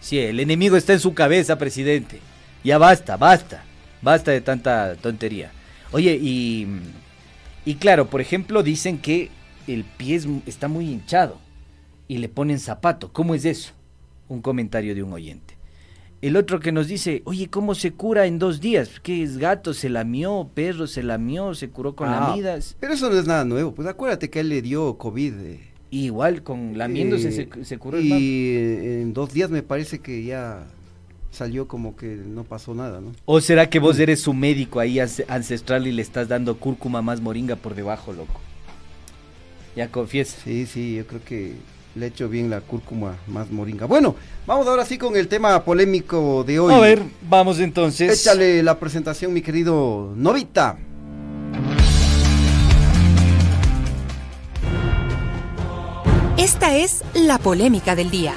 [0.01, 2.19] Sí, el enemigo está en su cabeza, presidente.
[2.65, 3.63] Ya basta, basta.
[4.01, 5.51] Basta de tanta tontería.
[5.91, 6.67] Oye, y,
[7.63, 9.29] y claro, por ejemplo, dicen que
[9.67, 11.37] el pie es- está muy hinchado
[12.07, 13.13] y le ponen zapato.
[13.13, 13.71] ¿Cómo es eso?
[14.27, 15.55] Un comentario de un oyente.
[16.21, 18.99] El otro que nos dice, oye, ¿cómo se cura en dos días?
[19.03, 19.73] ¿Qué es gato?
[19.75, 20.49] ¿Se lamió?
[20.53, 21.53] ¿Perro se lamió?
[21.53, 22.75] ¿Se curó con Ah, lamidas?
[22.79, 23.73] Pero eso no es nada nuevo.
[23.75, 25.33] Pues acuérdate que él le dio COVID.
[25.39, 25.59] eh,
[25.91, 28.05] Igual, con lamiéndose eh, se, se curó el.
[28.05, 30.65] Y eh, en dos días me parece que ya
[31.35, 33.11] salió como que no pasó nada, ¿no?
[33.25, 37.01] ¿O será que vos eres su médico ahí ance- ancestral y le estás dando cúrcuma
[37.01, 38.39] más moringa por debajo, loco?
[39.75, 40.37] Ya confiesa.
[40.43, 41.53] Sí, sí, yo creo que
[41.95, 43.85] le he hecho bien la cúrcuma más moringa.
[43.85, 44.15] Bueno,
[44.47, 46.73] vamos ahora sí con el tema polémico de hoy.
[46.73, 48.21] A ver, vamos entonces.
[48.21, 50.77] Échale la presentación, mi querido Novita.
[56.37, 58.33] Esta es la polémica del día.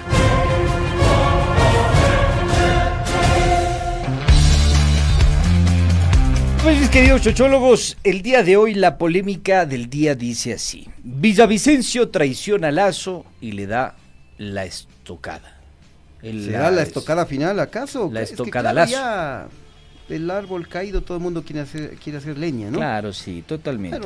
[6.68, 10.86] Pues mis queridos chochólogos, el día de hoy la polémica del día dice así.
[11.02, 13.96] Villavicencio traiciona a Lazo y le da
[14.36, 15.58] la estocada.
[16.20, 18.10] El- ¿Será la estocada final acaso?
[18.12, 19.48] La Es que, estocada Lazo.
[20.10, 22.76] el árbol caído, todo el mundo quiere hacer, quiere hacer leña, ¿no?
[22.76, 23.98] Claro, sí, totalmente.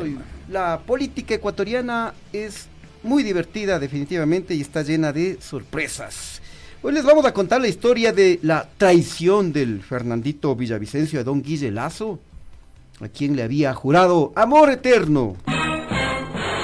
[0.49, 2.69] La política ecuatoriana es
[3.03, 6.41] muy divertida definitivamente y está llena de sorpresas.
[6.81, 11.43] Hoy les vamos a contar la historia de la traición del Fernandito Villavicencio a don
[11.43, 12.21] Guille Lazo,
[13.03, 15.37] a quien le había jurado amor eterno.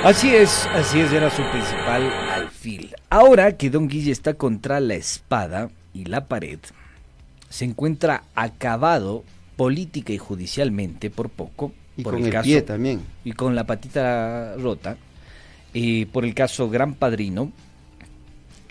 [0.04, 2.94] Así es, así es, era su principal alfil.
[3.10, 6.60] Ahora que Don Guille está contra la espada y la pared,
[7.48, 9.24] se encuentra acabado
[9.56, 11.72] política y judicialmente por poco.
[11.96, 13.02] Y por con el pie también.
[13.24, 14.96] Y con la patita rota,
[15.74, 17.50] eh, por el caso Gran Padrino.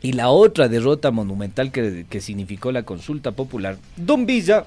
[0.02, 4.66] Y la otra derrota monumental que, que significó la consulta popular, Don Villa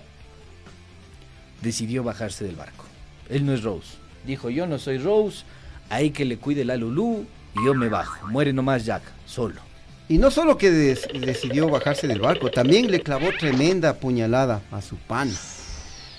[1.63, 2.90] decidió bajarse del barco.
[3.31, 3.95] Él no es Rose.
[4.27, 5.45] Dijo, yo no soy Rose,
[5.89, 7.25] hay que le cuide la Lulú
[7.57, 8.27] y yo me bajo.
[8.29, 9.61] Muere nomás Jack, solo.
[10.09, 14.83] Y no solo que des- decidió bajarse del barco, también le clavó tremenda puñalada a
[14.83, 15.31] su pan.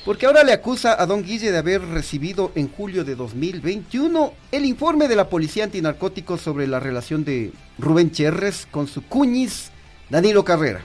[0.06, 4.66] Porque ahora le acusa a don Guille de haber recibido en julio de 2021 el
[4.66, 9.70] informe de la Policía Antinarcóticos sobre la relación de Rubén Cherres con su cuñiz
[10.10, 10.84] Danilo Carrera.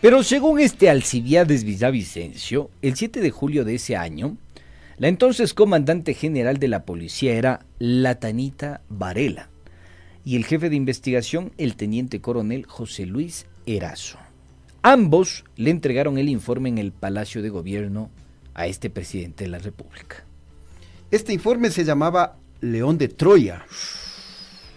[0.00, 4.36] Pero según este Alcibiades Villavicencio, el 7 de julio de ese año,
[4.98, 9.48] la entonces comandante general de la policía era Latanita Varela
[10.24, 14.18] y el jefe de investigación el teniente coronel José Luis Erazo.
[14.82, 18.10] Ambos le entregaron el informe en el Palacio de Gobierno
[18.54, 20.24] a este presidente de la República.
[21.12, 23.64] Este informe se llamaba León de Troya.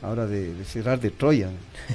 [0.04, 1.50] Ahora de, de cerrar de Troya.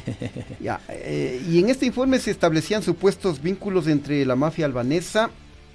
[0.60, 5.30] Ya, eh, y en este informe se establecían supuestos vínculos entre la mafia albanesa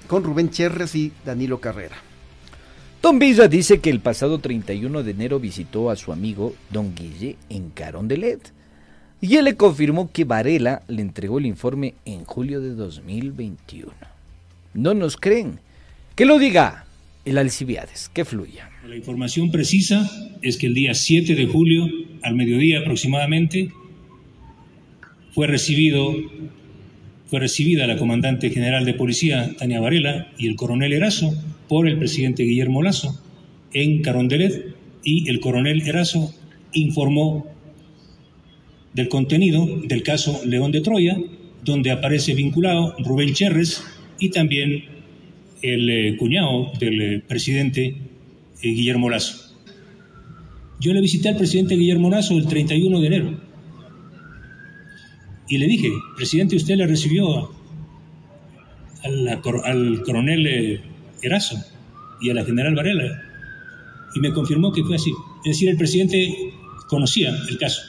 [0.07, 2.10] con Rubén Cherres y Danilo Carrera.
[3.01, 7.35] Don Villa dice que el pasado 31 de enero visitó a su amigo Don Guille
[7.49, 8.53] en Carondelet
[9.19, 13.91] y él le confirmó que Varela le entregó el informe en julio de 2021.
[14.75, 15.59] No nos creen.
[16.15, 16.85] Que lo diga
[17.25, 18.69] el Alcibiades, que fluya.
[18.87, 20.07] La información precisa
[20.43, 21.87] es que el día 7 de julio,
[22.21, 23.71] al mediodía aproximadamente,
[25.33, 26.15] fue recibido
[27.31, 31.33] fue recibida la comandante general de policía Tania Varela y el coronel Erazo
[31.71, 33.17] por el presidente Guillermo Lazo
[33.71, 36.33] en Carondelet y el coronel Erazo
[36.73, 37.47] informó
[38.93, 41.17] del contenido del caso León de Troya,
[41.63, 43.85] donde aparece vinculado Rubén Cherres
[44.19, 44.83] y también
[45.61, 47.95] el eh, cuñado del eh, presidente eh,
[48.61, 49.55] Guillermo Lazo.
[50.81, 53.41] Yo le visité al presidente Guillermo Lazo el 31 de enero
[55.47, 57.49] y le dije, presidente, usted le recibió
[59.03, 60.90] al coronel
[61.21, 61.57] Erazo
[62.21, 63.21] y a la general Varela
[64.15, 65.11] y me confirmó que fue así.
[65.45, 66.53] Es decir, el presidente
[66.87, 67.81] conocía el caso.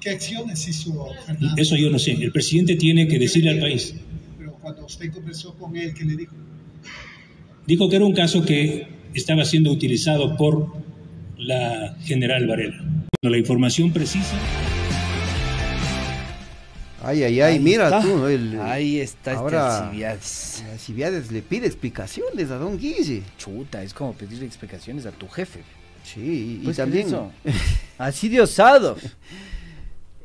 [0.00, 1.60] ¿Qué acciones hizo Fernando?
[1.60, 2.12] Eso yo no sé.
[2.12, 3.94] El presidente tiene que decirle al país.
[4.38, 6.34] Pero cuando usted conversó con él, ¿qué le dijo?
[7.66, 10.68] Dijo que era un caso que estaba siendo utilizado por
[11.36, 12.84] la general Varela.
[13.22, 14.36] La información precisa.
[17.06, 18.02] Ay, ay, ay, Ahí mira está.
[18.02, 18.26] tú.
[18.26, 20.64] El, Ahí está este Alcibiades.
[20.72, 23.22] Alcibiades le pide explicaciones a don Guille.
[23.38, 25.60] Chuta, es como pedir explicaciones a tu jefe.
[26.04, 27.08] Sí, y Pues, también...
[27.98, 28.96] Así de osado.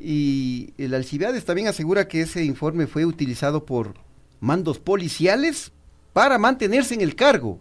[0.00, 3.94] Y el Alcibiades también asegura que ese informe fue utilizado por
[4.40, 5.70] mandos policiales
[6.12, 7.60] para mantenerse en el cargo,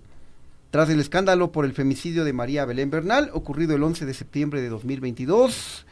[0.71, 4.61] tras el escándalo por el femicidio de María Belén Bernal, ocurrido el 11 de septiembre
[4.61, 5.85] de 2022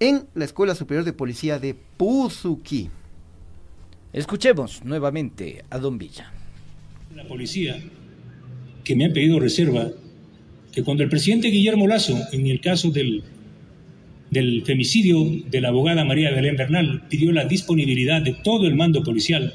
[0.00, 2.88] en la Escuela Superior de Policía de Puzuki.
[4.14, 6.32] Escuchemos nuevamente a Don Villa.
[7.14, 7.78] La policía
[8.82, 9.90] que me ha pedido reserva
[10.72, 13.22] que cuando el presidente Guillermo Lazo, en el caso del,
[14.30, 19.02] del femicidio de la abogada María Belén Bernal, pidió la disponibilidad de todo el mando
[19.02, 19.52] policial,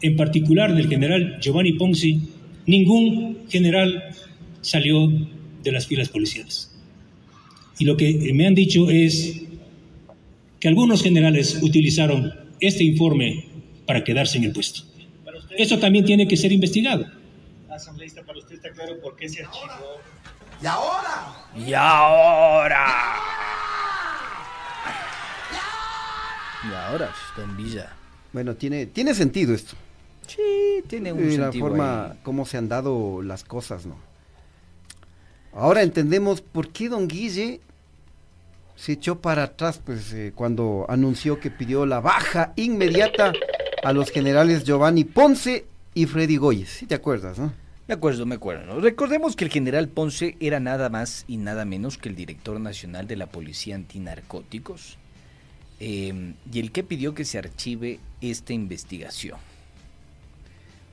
[0.00, 2.20] en particular del general Giovanni Ponzi,
[2.66, 4.14] ningún general
[4.60, 5.10] salió
[5.64, 6.77] de las filas policiales.
[7.78, 9.42] Y lo que me han dicho es
[10.60, 13.46] que algunos generales utilizaron este informe
[13.86, 14.82] para quedarse en el puesto.
[15.56, 17.06] Eso también tiene que ser investigado.
[17.70, 19.66] Asambleísta, para usted está claro por qué se archivó.
[20.62, 21.48] ¡Y ahora!
[21.66, 22.86] Y ahora.
[26.68, 27.92] Y ahora, pues, Don Villa.
[28.32, 29.74] Bueno, tiene, tiene sentido esto.
[30.26, 32.18] Sí, tiene un la sentido forma ahí.
[32.22, 33.96] como se han dado las cosas, ¿no?
[35.58, 37.60] Ahora entendemos por qué don Guille
[38.76, 43.32] se echó para atrás, pues, eh, cuando anunció que pidió la baja inmediata
[43.82, 46.68] a los generales Giovanni Ponce y Freddy Goyes.
[46.68, 47.52] ¿Sí te acuerdas, no?
[47.88, 48.80] Me acuerdo, me acuerdo.
[48.80, 53.08] Recordemos que el general Ponce era nada más y nada menos que el director nacional
[53.08, 54.96] de la Policía Antinarcóticos
[55.80, 59.38] eh, y el que pidió que se archive esta investigación.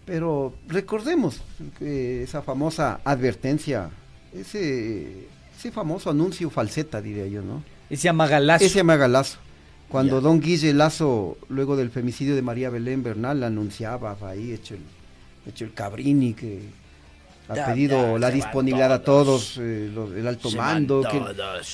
[0.08, 1.40] Pero recordemos
[1.78, 3.92] que esa famosa advertencia,
[4.40, 5.28] ese,
[5.58, 7.64] ese famoso anuncio falseta, diría yo, ¿no?
[7.90, 8.66] Ese amagalazo.
[8.66, 9.38] Ese amagalazo.
[9.90, 14.82] Cuando don Guille Lazo, luego del femicidio de María Belén Bernal, anunciaba ahí, hecho el,
[15.48, 16.62] hecho el cabrini, que
[17.48, 19.58] ha pedido la disponibilidad a todos.
[19.62, 21.20] eh, los- el alto Se mando, que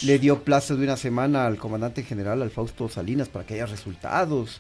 [0.06, 3.66] le dio plazo de una semana al comandante general, al Fausto Salinas, para que haya
[3.66, 4.60] resultados,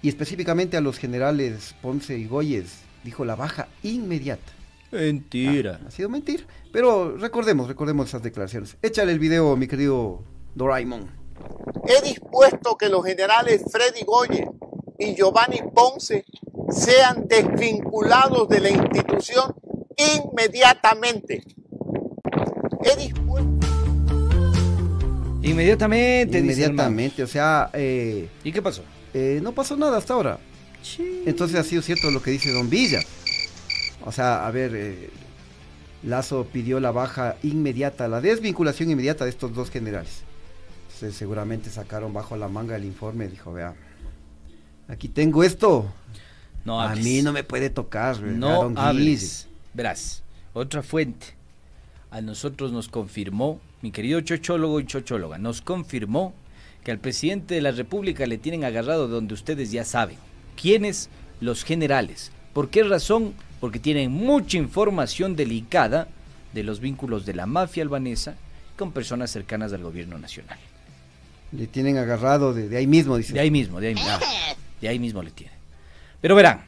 [0.00, 4.52] y específicamente a los generales Ponce y Goyes, dijo la baja inmediata.
[4.94, 5.80] Mentira.
[5.86, 6.44] Ha sido mentira.
[6.72, 8.76] Pero recordemos, recordemos esas declaraciones.
[8.82, 10.22] Échale el video, mi querido
[10.54, 11.08] Doraemon.
[11.86, 14.48] He dispuesto que los generales Freddy Goye
[14.98, 16.24] y Giovanni Ponce
[16.70, 19.54] sean desvinculados de la institución
[19.96, 21.42] inmediatamente.
[22.82, 23.24] He dispuesto
[25.42, 26.62] Inmediatamente, dice.
[26.62, 27.68] Inmediatamente, o sea...
[27.74, 28.82] eh, ¿Y qué pasó?
[29.12, 30.38] eh, no pasó nada hasta ahora.
[31.26, 33.00] Entonces ha sido cierto lo que dice Don Villa.
[34.04, 35.10] O sea, a ver, eh,
[36.02, 40.22] Lazo pidió la baja inmediata, la desvinculación inmediata de estos dos generales.
[40.84, 43.74] Entonces seguramente sacaron bajo la manga el informe, dijo, vea,
[44.88, 45.90] aquí tengo esto.
[46.64, 48.20] No a mí no me puede tocar.
[48.20, 49.48] vea, No hables.
[49.72, 51.28] Verás, otra fuente.
[52.10, 56.32] A nosotros nos confirmó, mi querido chochólogo y chochóloga, nos confirmó
[56.84, 60.18] que al presidente de la República le tienen agarrado donde ustedes ya saben.
[60.60, 61.08] ¿Quiénes?
[61.40, 62.30] Los generales.
[62.52, 63.34] ¿Por qué razón?
[63.64, 66.06] Porque tienen mucha información delicada
[66.52, 68.34] de los vínculos de la mafia albanesa
[68.76, 70.58] con personas cercanas al gobierno nacional.
[71.50, 73.32] Le tienen agarrado de, de ahí mismo, dice.
[73.32, 74.10] De ahí mismo, de ahí mismo.
[74.82, 75.54] De ahí mismo le tiene.
[76.20, 76.64] Pero verán,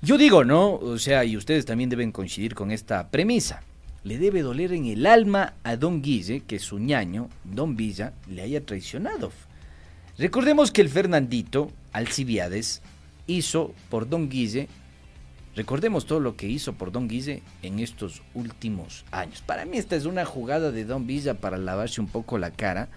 [0.00, 0.74] yo digo, ¿no?
[0.74, 3.64] O sea, y ustedes también deben coincidir con esta premisa.
[4.04, 8.42] Le debe doler en el alma a don Guille que su ñaño, don Villa, le
[8.42, 9.32] haya traicionado.
[10.18, 12.80] Recordemos que el Fernandito Alcibiades
[13.26, 14.68] hizo por don Guille,
[15.54, 19.42] recordemos todo lo que hizo por don Guille en estos últimos años.
[19.42, 22.88] Para mí esta es una jugada de don Villa para lavarse un poco la cara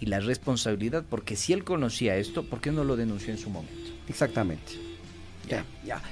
[0.00, 3.50] y la responsabilidad, porque si él conocía esto, ¿por qué no lo denunció en su
[3.50, 3.90] momento?
[4.08, 4.72] Exactamente.
[5.48, 6.02] Ya, ya.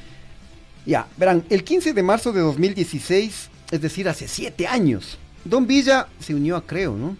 [0.87, 6.09] Ya, verán, el 15 de marzo de 2016, es decir, hace siete años, Don Villa
[6.19, 7.17] se unió a Creo, ¿no?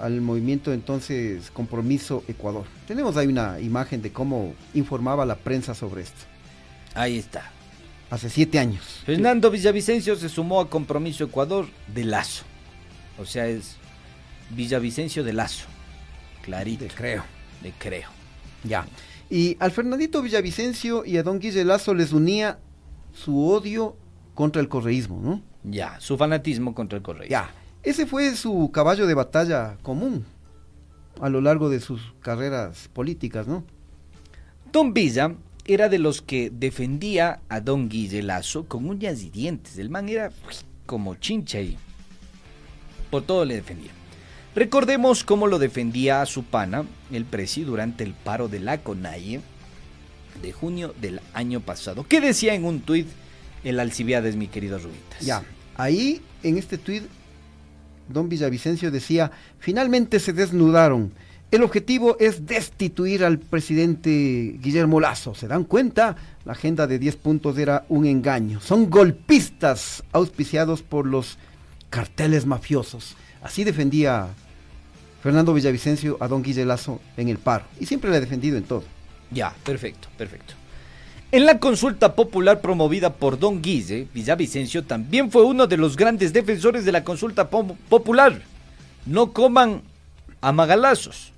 [0.00, 2.64] Al movimiento entonces Compromiso Ecuador.
[2.86, 6.20] Tenemos ahí una imagen de cómo informaba la prensa sobre esto.
[6.94, 7.50] Ahí está.
[8.14, 9.02] Hace siete años.
[9.04, 12.44] Fernando Villavicencio se sumó a Compromiso Ecuador de Lazo.
[13.18, 13.74] O sea, es
[14.50, 15.66] Villavicencio de Lazo.
[16.42, 16.84] Clarito.
[16.84, 17.24] De Creo.
[17.60, 18.08] De Creo.
[18.62, 18.86] Ya.
[19.28, 22.60] Y al Fernandito Villavicencio y a Don Guille Lazo les unía
[23.12, 23.96] su odio
[24.36, 25.42] contra el correísmo, ¿no?
[25.64, 27.28] Ya, su fanatismo contra el correo.
[27.28, 27.50] Ya.
[27.82, 30.24] Ese fue su caballo de batalla común
[31.20, 33.64] a lo largo de sus carreras políticas, ¿no?
[34.70, 35.34] Don Villa
[35.66, 39.78] era de los que defendía a Don Guille Lazo con uñas y dientes.
[39.78, 40.30] El man era
[40.86, 41.76] como chincha ahí.
[43.10, 43.90] Por todo le defendía.
[44.54, 49.40] Recordemos cómo lo defendía a su pana, el presi, durante el paro de la CONAIE
[50.40, 52.06] de junio del año pasado.
[52.08, 53.08] ¿Qué decía en un tuit
[53.64, 55.20] el Alcibiades, mi querido Rubitas?
[55.20, 55.42] Ya.
[55.76, 57.04] Ahí, en este tuit,
[58.08, 61.12] don Villavicencio decía, finalmente se desnudaron.
[61.50, 65.34] El objetivo es destituir al presidente Guillermo Lazo.
[65.36, 66.16] ¿Se dan cuenta?
[66.44, 68.60] La agenda de 10 puntos era un engaño.
[68.60, 71.38] Son golpistas auspiciados por los
[71.90, 73.14] carteles mafiosos.
[73.40, 74.28] Así defendía
[75.22, 77.66] Fernando Villavicencio a don Guille Lazo en el paro.
[77.78, 78.82] Y siempre le ha defendido en todo.
[79.30, 80.54] Ya, perfecto, perfecto.
[81.30, 86.32] En la consulta popular promovida por don Guille, Villavicencio también fue uno de los grandes
[86.32, 88.42] defensores de la consulta po- popular.
[89.06, 89.82] No coman
[90.40, 91.32] amagalazos.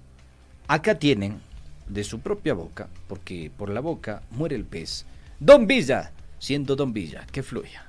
[0.68, 1.40] Acá tienen,
[1.86, 5.06] de su propia boca, porque por la boca muere el pez,
[5.38, 6.10] don Villa,
[6.40, 7.86] siendo don Villa, que fluya.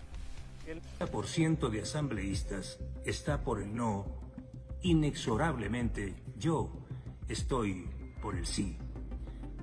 [0.67, 4.05] El 90% de asambleístas está por el no.
[4.84, 6.71] Inexorablemente yo
[7.28, 7.89] estoy
[8.21, 8.78] por el sí.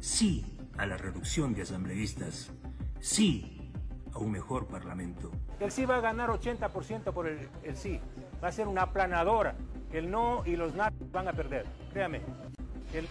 [0.01, 0.45] Sí
[0.77, 2.51] a la reducción de asambleístas.
[2.99, 3.71] Sí
[4.13, 5.31] a un mejor parlamento.
[5.61, 8.01] El sí va a ganar 80% por el, el sí.
[8.43, 9.55] Va a ser una aplanadora.
[9.93, 11.65] El no y los narcos van a perder.
[11.93, 12.23] Créame.
[12.95, 13.07] El...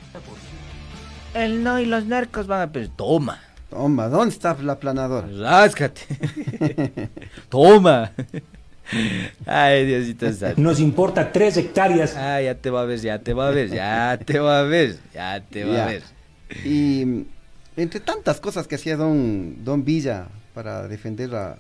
[1.33, 2.89] El no y los narcos van a perder.
[2.95, 3.39] Toma.
[3.69, 5.27] Toma, ¿dónde está la planadora?
[5.27, 7.09] Ráscate.
[7.49, 8.11] Toma.
[9.45, 10.61] Ay, Diosito santo.
[10.61, 12.15] Nos importa tres hectáreas.
[12.15, 14.63] Ah, ya te va a ver, ya te va a ver, ya te va a
[14.63, 15.83] ver, ya te va Ya.
[15.83, 16.03] a ver.
[16.63, 17.25] Y
[17.75, 21.57] entre tantas cosas que hacía don, don Villa para defender a,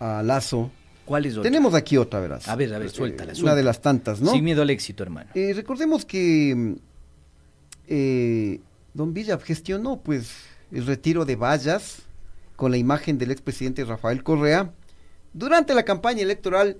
[0.00, 0.70] a Lazo.
[1.12, 1.42] ¿Cuál es otra?
[1.42, 2.48] Tenemos aquí otra, verás.
[2.48, 3.56] A ver, a ver, Eh, suéltala, Una suéltala.
[3.56, 4.32] de las tantas, ¿no?
[4.32, 5.28] Sin miedo al éxito, hermano.
[5.34, 6.72] Eh, recordemos que mm,
[7.88, 8.60] eh,
[8.94, 10.30] Don Villa gestionó pues
[10.72, 11.98] el retiro de vallas
[12.56, 14.70] con la imagen del expresidente Rafael Correa
[15.34, 16.78] durante la campaña electoral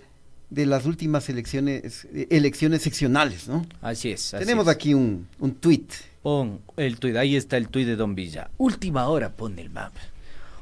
[0.51, 3.67] de las últimas elecciones eh, elecciones seccionales, ¿no?
[3.81, 4.33] Así es.
[4.35, 4.75] así Tenemos es.
[4.75, 5.93] aquí un, un tuit.
[6.23, 8.49] Pon el tuit, ahí está el tuit de Don Villa.
[8.59, 9.93] Última hora, pon el map.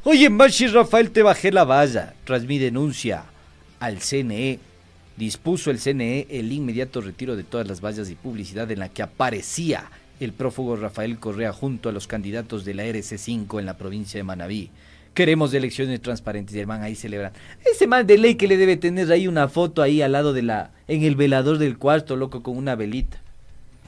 [0.04, 2.14] Oye, Machi Rafael, te bajé la valla.
[2.24, 3.24] Tras mi denuncia
[3.80, 4.60] al CNE,
[5.16, 9.02] dispuso el CNE el inmediato retiro de todas las vallas y publicidad en la que
[9.02, 14.18] aparecía el prófugo Rafael Correa junto a los candidatos de la RC5 en la provincia
[14.18, 14.70] de Manabí.
[15.14, 17.32] Queremos elecciones transparentes y el man ahí celebran.
[17.64, 20.42] Ese man de ley que le debe tener ahí una foto ahí al lado de
[20.42, 23.20] la, en el velador del cuarto, loco, con una velita.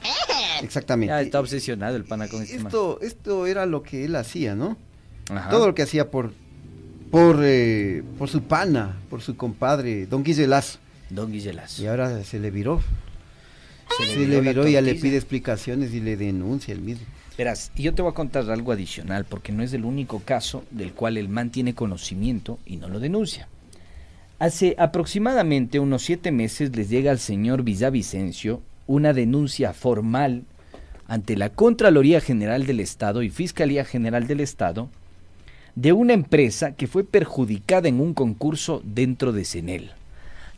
[0.61, 1.13] Exactamente.
[1.13, 2.67] Ya está obsesionado el pana con este man.
[2.67, 4.75] Esto, esto era lo que él hacía, ¿no?
[5.29, 5.49] Ajá.
[5.49, 6.33] Todo lo que hacía por
[7.13, 10.79] por, eh, por su pana, por su compadre, Don Guille Lazo.
[11.11, 11.83] Don Guille Lazo.
[11.83, 12.81] Y ahora se le viró.
[13.95, 17.05] Se Se, le viró y ya le pide explicaciones y le denuncia el mismo.
[17.37, 20.63] Verás, y yo te voy a contar algo adicional, porque no es el único caso
[20.71, 23.47] del cual el man tiene conocimiento y no lo denuncia.
[24.39, 30.45] Hace aproximadamente unos siete meses les llega al señor Villavicencio una denuncia formal
[31.05, 34.89] ante la Contraloría General del Estado y Fiscalía General del Estado
[35.75, 39.91] de una empresa que fue perjudicada en un concurso dentro de CENEL.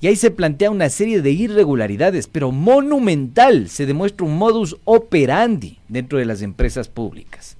[0.01, 3.69] Y ahí se plantea una serie de irregularidades, pero monumental.
[3.69, 7.55] Se demuestra un modus operandi dentro de las empresas públicas.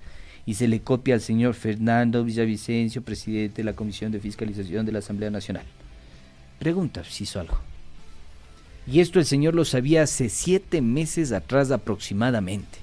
[0.46, 4.92] Y se le copia al señor Fernando Villavicencio, presidente de la Comisión de Fiscalización de
[4.92, 5.64] la Asamblea Nacional.
[6.60, 7.58] Pregunta si hizo algo.
[8.86, 12.78] Y esto el señor lo sabía hace siete meses atrás aproximadamente.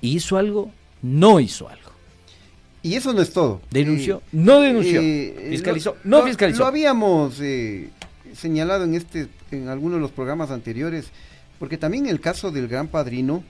[0.00, 0.70] ¿Y hizo algo?
[1.02, 1.83] No hizo algo.
[2.84, 3.60] Y eso no es todo.
[3.70, 4.18] ¿Denunció?
[4.18, 5.00] Eh, no denunció.
[5.02, 5.96] eh, ¿Fiscalizó?
[6.04, 6.60] lo- no fiscalizó.
[6.60, 7.88] Lo habíamos eh,
[8.36, 11.06] señalado en este, en algunos de los programas anteriores,
[11.58, 13.42] porque también el caso del gran padrino,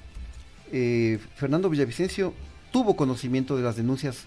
[0.72, 2.32] eh, Fernando Villavicencio
[2.72, 4.24] tuvo conocimiento de las denuncias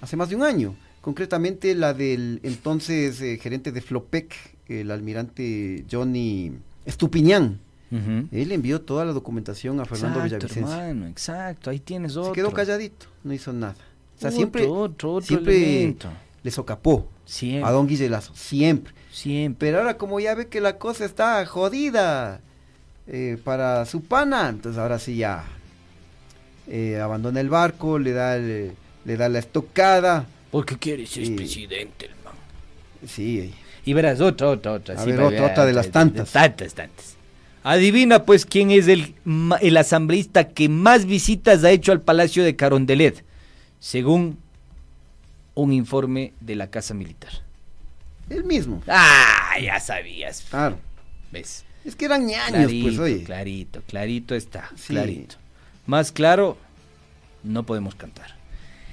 [0.00, 0.74] hace más de un año.
[1.00, 4.34] Concretamente la del entonces eh, gerente de Flopec,
[4.68, 6.52] el almirante Johnny
[6.84, 7.58] Estupiñán.
[7.90, 8.28] Ujú.
[8.32, 10.80] Él envió toda la documentación a Fernando Exacto, Villavicencio.
[10.80, 11.70] hermano, exacto.
[11.70, 12.30] Ahí tienes otro.
[12.32, 13.74] Se quedó calladito, no hizo nada.
[14.28, 16.08] O sea, Otro, siempre, otro, otro siempre elemento.
[16.42, 17.68] le socapó Siempre.
[17.68, 18.92] a don Guille Lazo, siempre.
[19.12, 19.68] Siempre.
[19.68, 22.40] Pero ahora como ya ve que la cosa está jodida
[23.06, 25.44] eh, para su pana, entonces ahora sí ya
[26.68, 28.72] eh, abandona el barco, le da el-
[29.04, 30.26] le da la estocada.
[30.50, 32.34] Porque quiere ser presidente, el man.
[33.06, 33.52] Sí.
[33.84, 34.94] Y verás, otra, otra, otra.
[35.00, 36.30] A sí, ver, otra, otra de las tantas.
[36.30, 37.16] Tantas, tantas.
[37.64, 39.14] Adivina, pues, quién es el,
[39.60, 43.24] el asambleísta que más visitas ha hecho al Palacio de Carondelet,
[43.82, 44.38] según
[45.56, 47.32] un informe de la Casa Militar.
[48.30, 48.80] El mismo.
[48.86, 50.46] Ah, ya sabías.
[50.48, 50.78] Claro.
[51.32, 51.64] ¿Ves?
[51.84, 53.24] Es que eran ñaños, Clarito, pues, oye.
[53.24, 54.92] clarito, clarito está, Sí.
[54.92, 55.34] clarito.
[55.86, 56.56] Más claro,
[57.42, 58.36] no podemos cantar.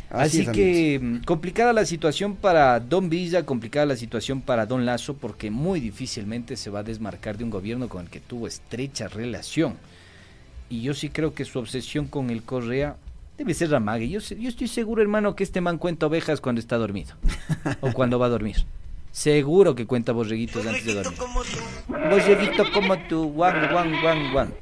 [0.09, 5.13] Así que mm, complicada la situación para Don Villa, complicada la situación para Don Lazo,
[5.17, 9.07] porque muy difícilmente se va a desmarcar de un gobierno con el que tuvo estrecha
[9.07, 9.77] relación.
[10.67, 12.95] Y yo sí creo que su obsesión con el Correa
[13.39, 14.09] debe ser ramague.
[14.09, 17.15] Yo, yo estoy seguro, hermano, que este man cuenta ovejas cuando está dormido
[17.81, 18.65] o cuando va a dormir.
[19.11, 21.19] Seguro que cuenta borreguitos antes de dormir.
[21.87, 24.53] Borreguito como tú, guan, guan, guan, guan.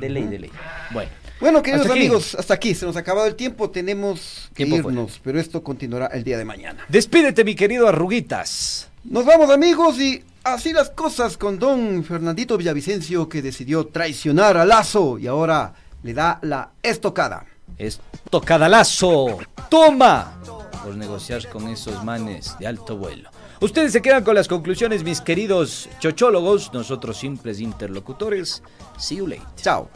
[0.00, 0.50] De ley, de ley.
[0.92, 1.10] Bueno.
[1.38, 4.84] Bueno, queridos hasta amigos, hasta aquí se nos ha acabado el tiempo, tenemos que Tiempo
[4.84, 5.00] fuera.
[5.00, 6.86] irnos, pero esto continuará el día de mañana.
[6.88, 8.88] Despídete, mi querido Arruguitas.
[9.04, 14.64] Nos vamos amigos y así las cosas con don Fernandito Villavicencio que decidió traicionar a
[14.64, 17.44] Lazo y ahora le da la estocada
[17.78, 18.00] es
[18.30, 19.38] tocadalazo.
[19.68, 20.40] ¡Toma!
[20.84, 23.30] Por negociar con esos manes de alto vuelo.
[23.60, 26.72] Ustedes se quedan con las conclusiones, mis queridos chochólogos.
[26.72, 28.62] Nosotros, simples interlocutores.
[28.98, 29.46] See you later.
[29.56, 29.88] Chao.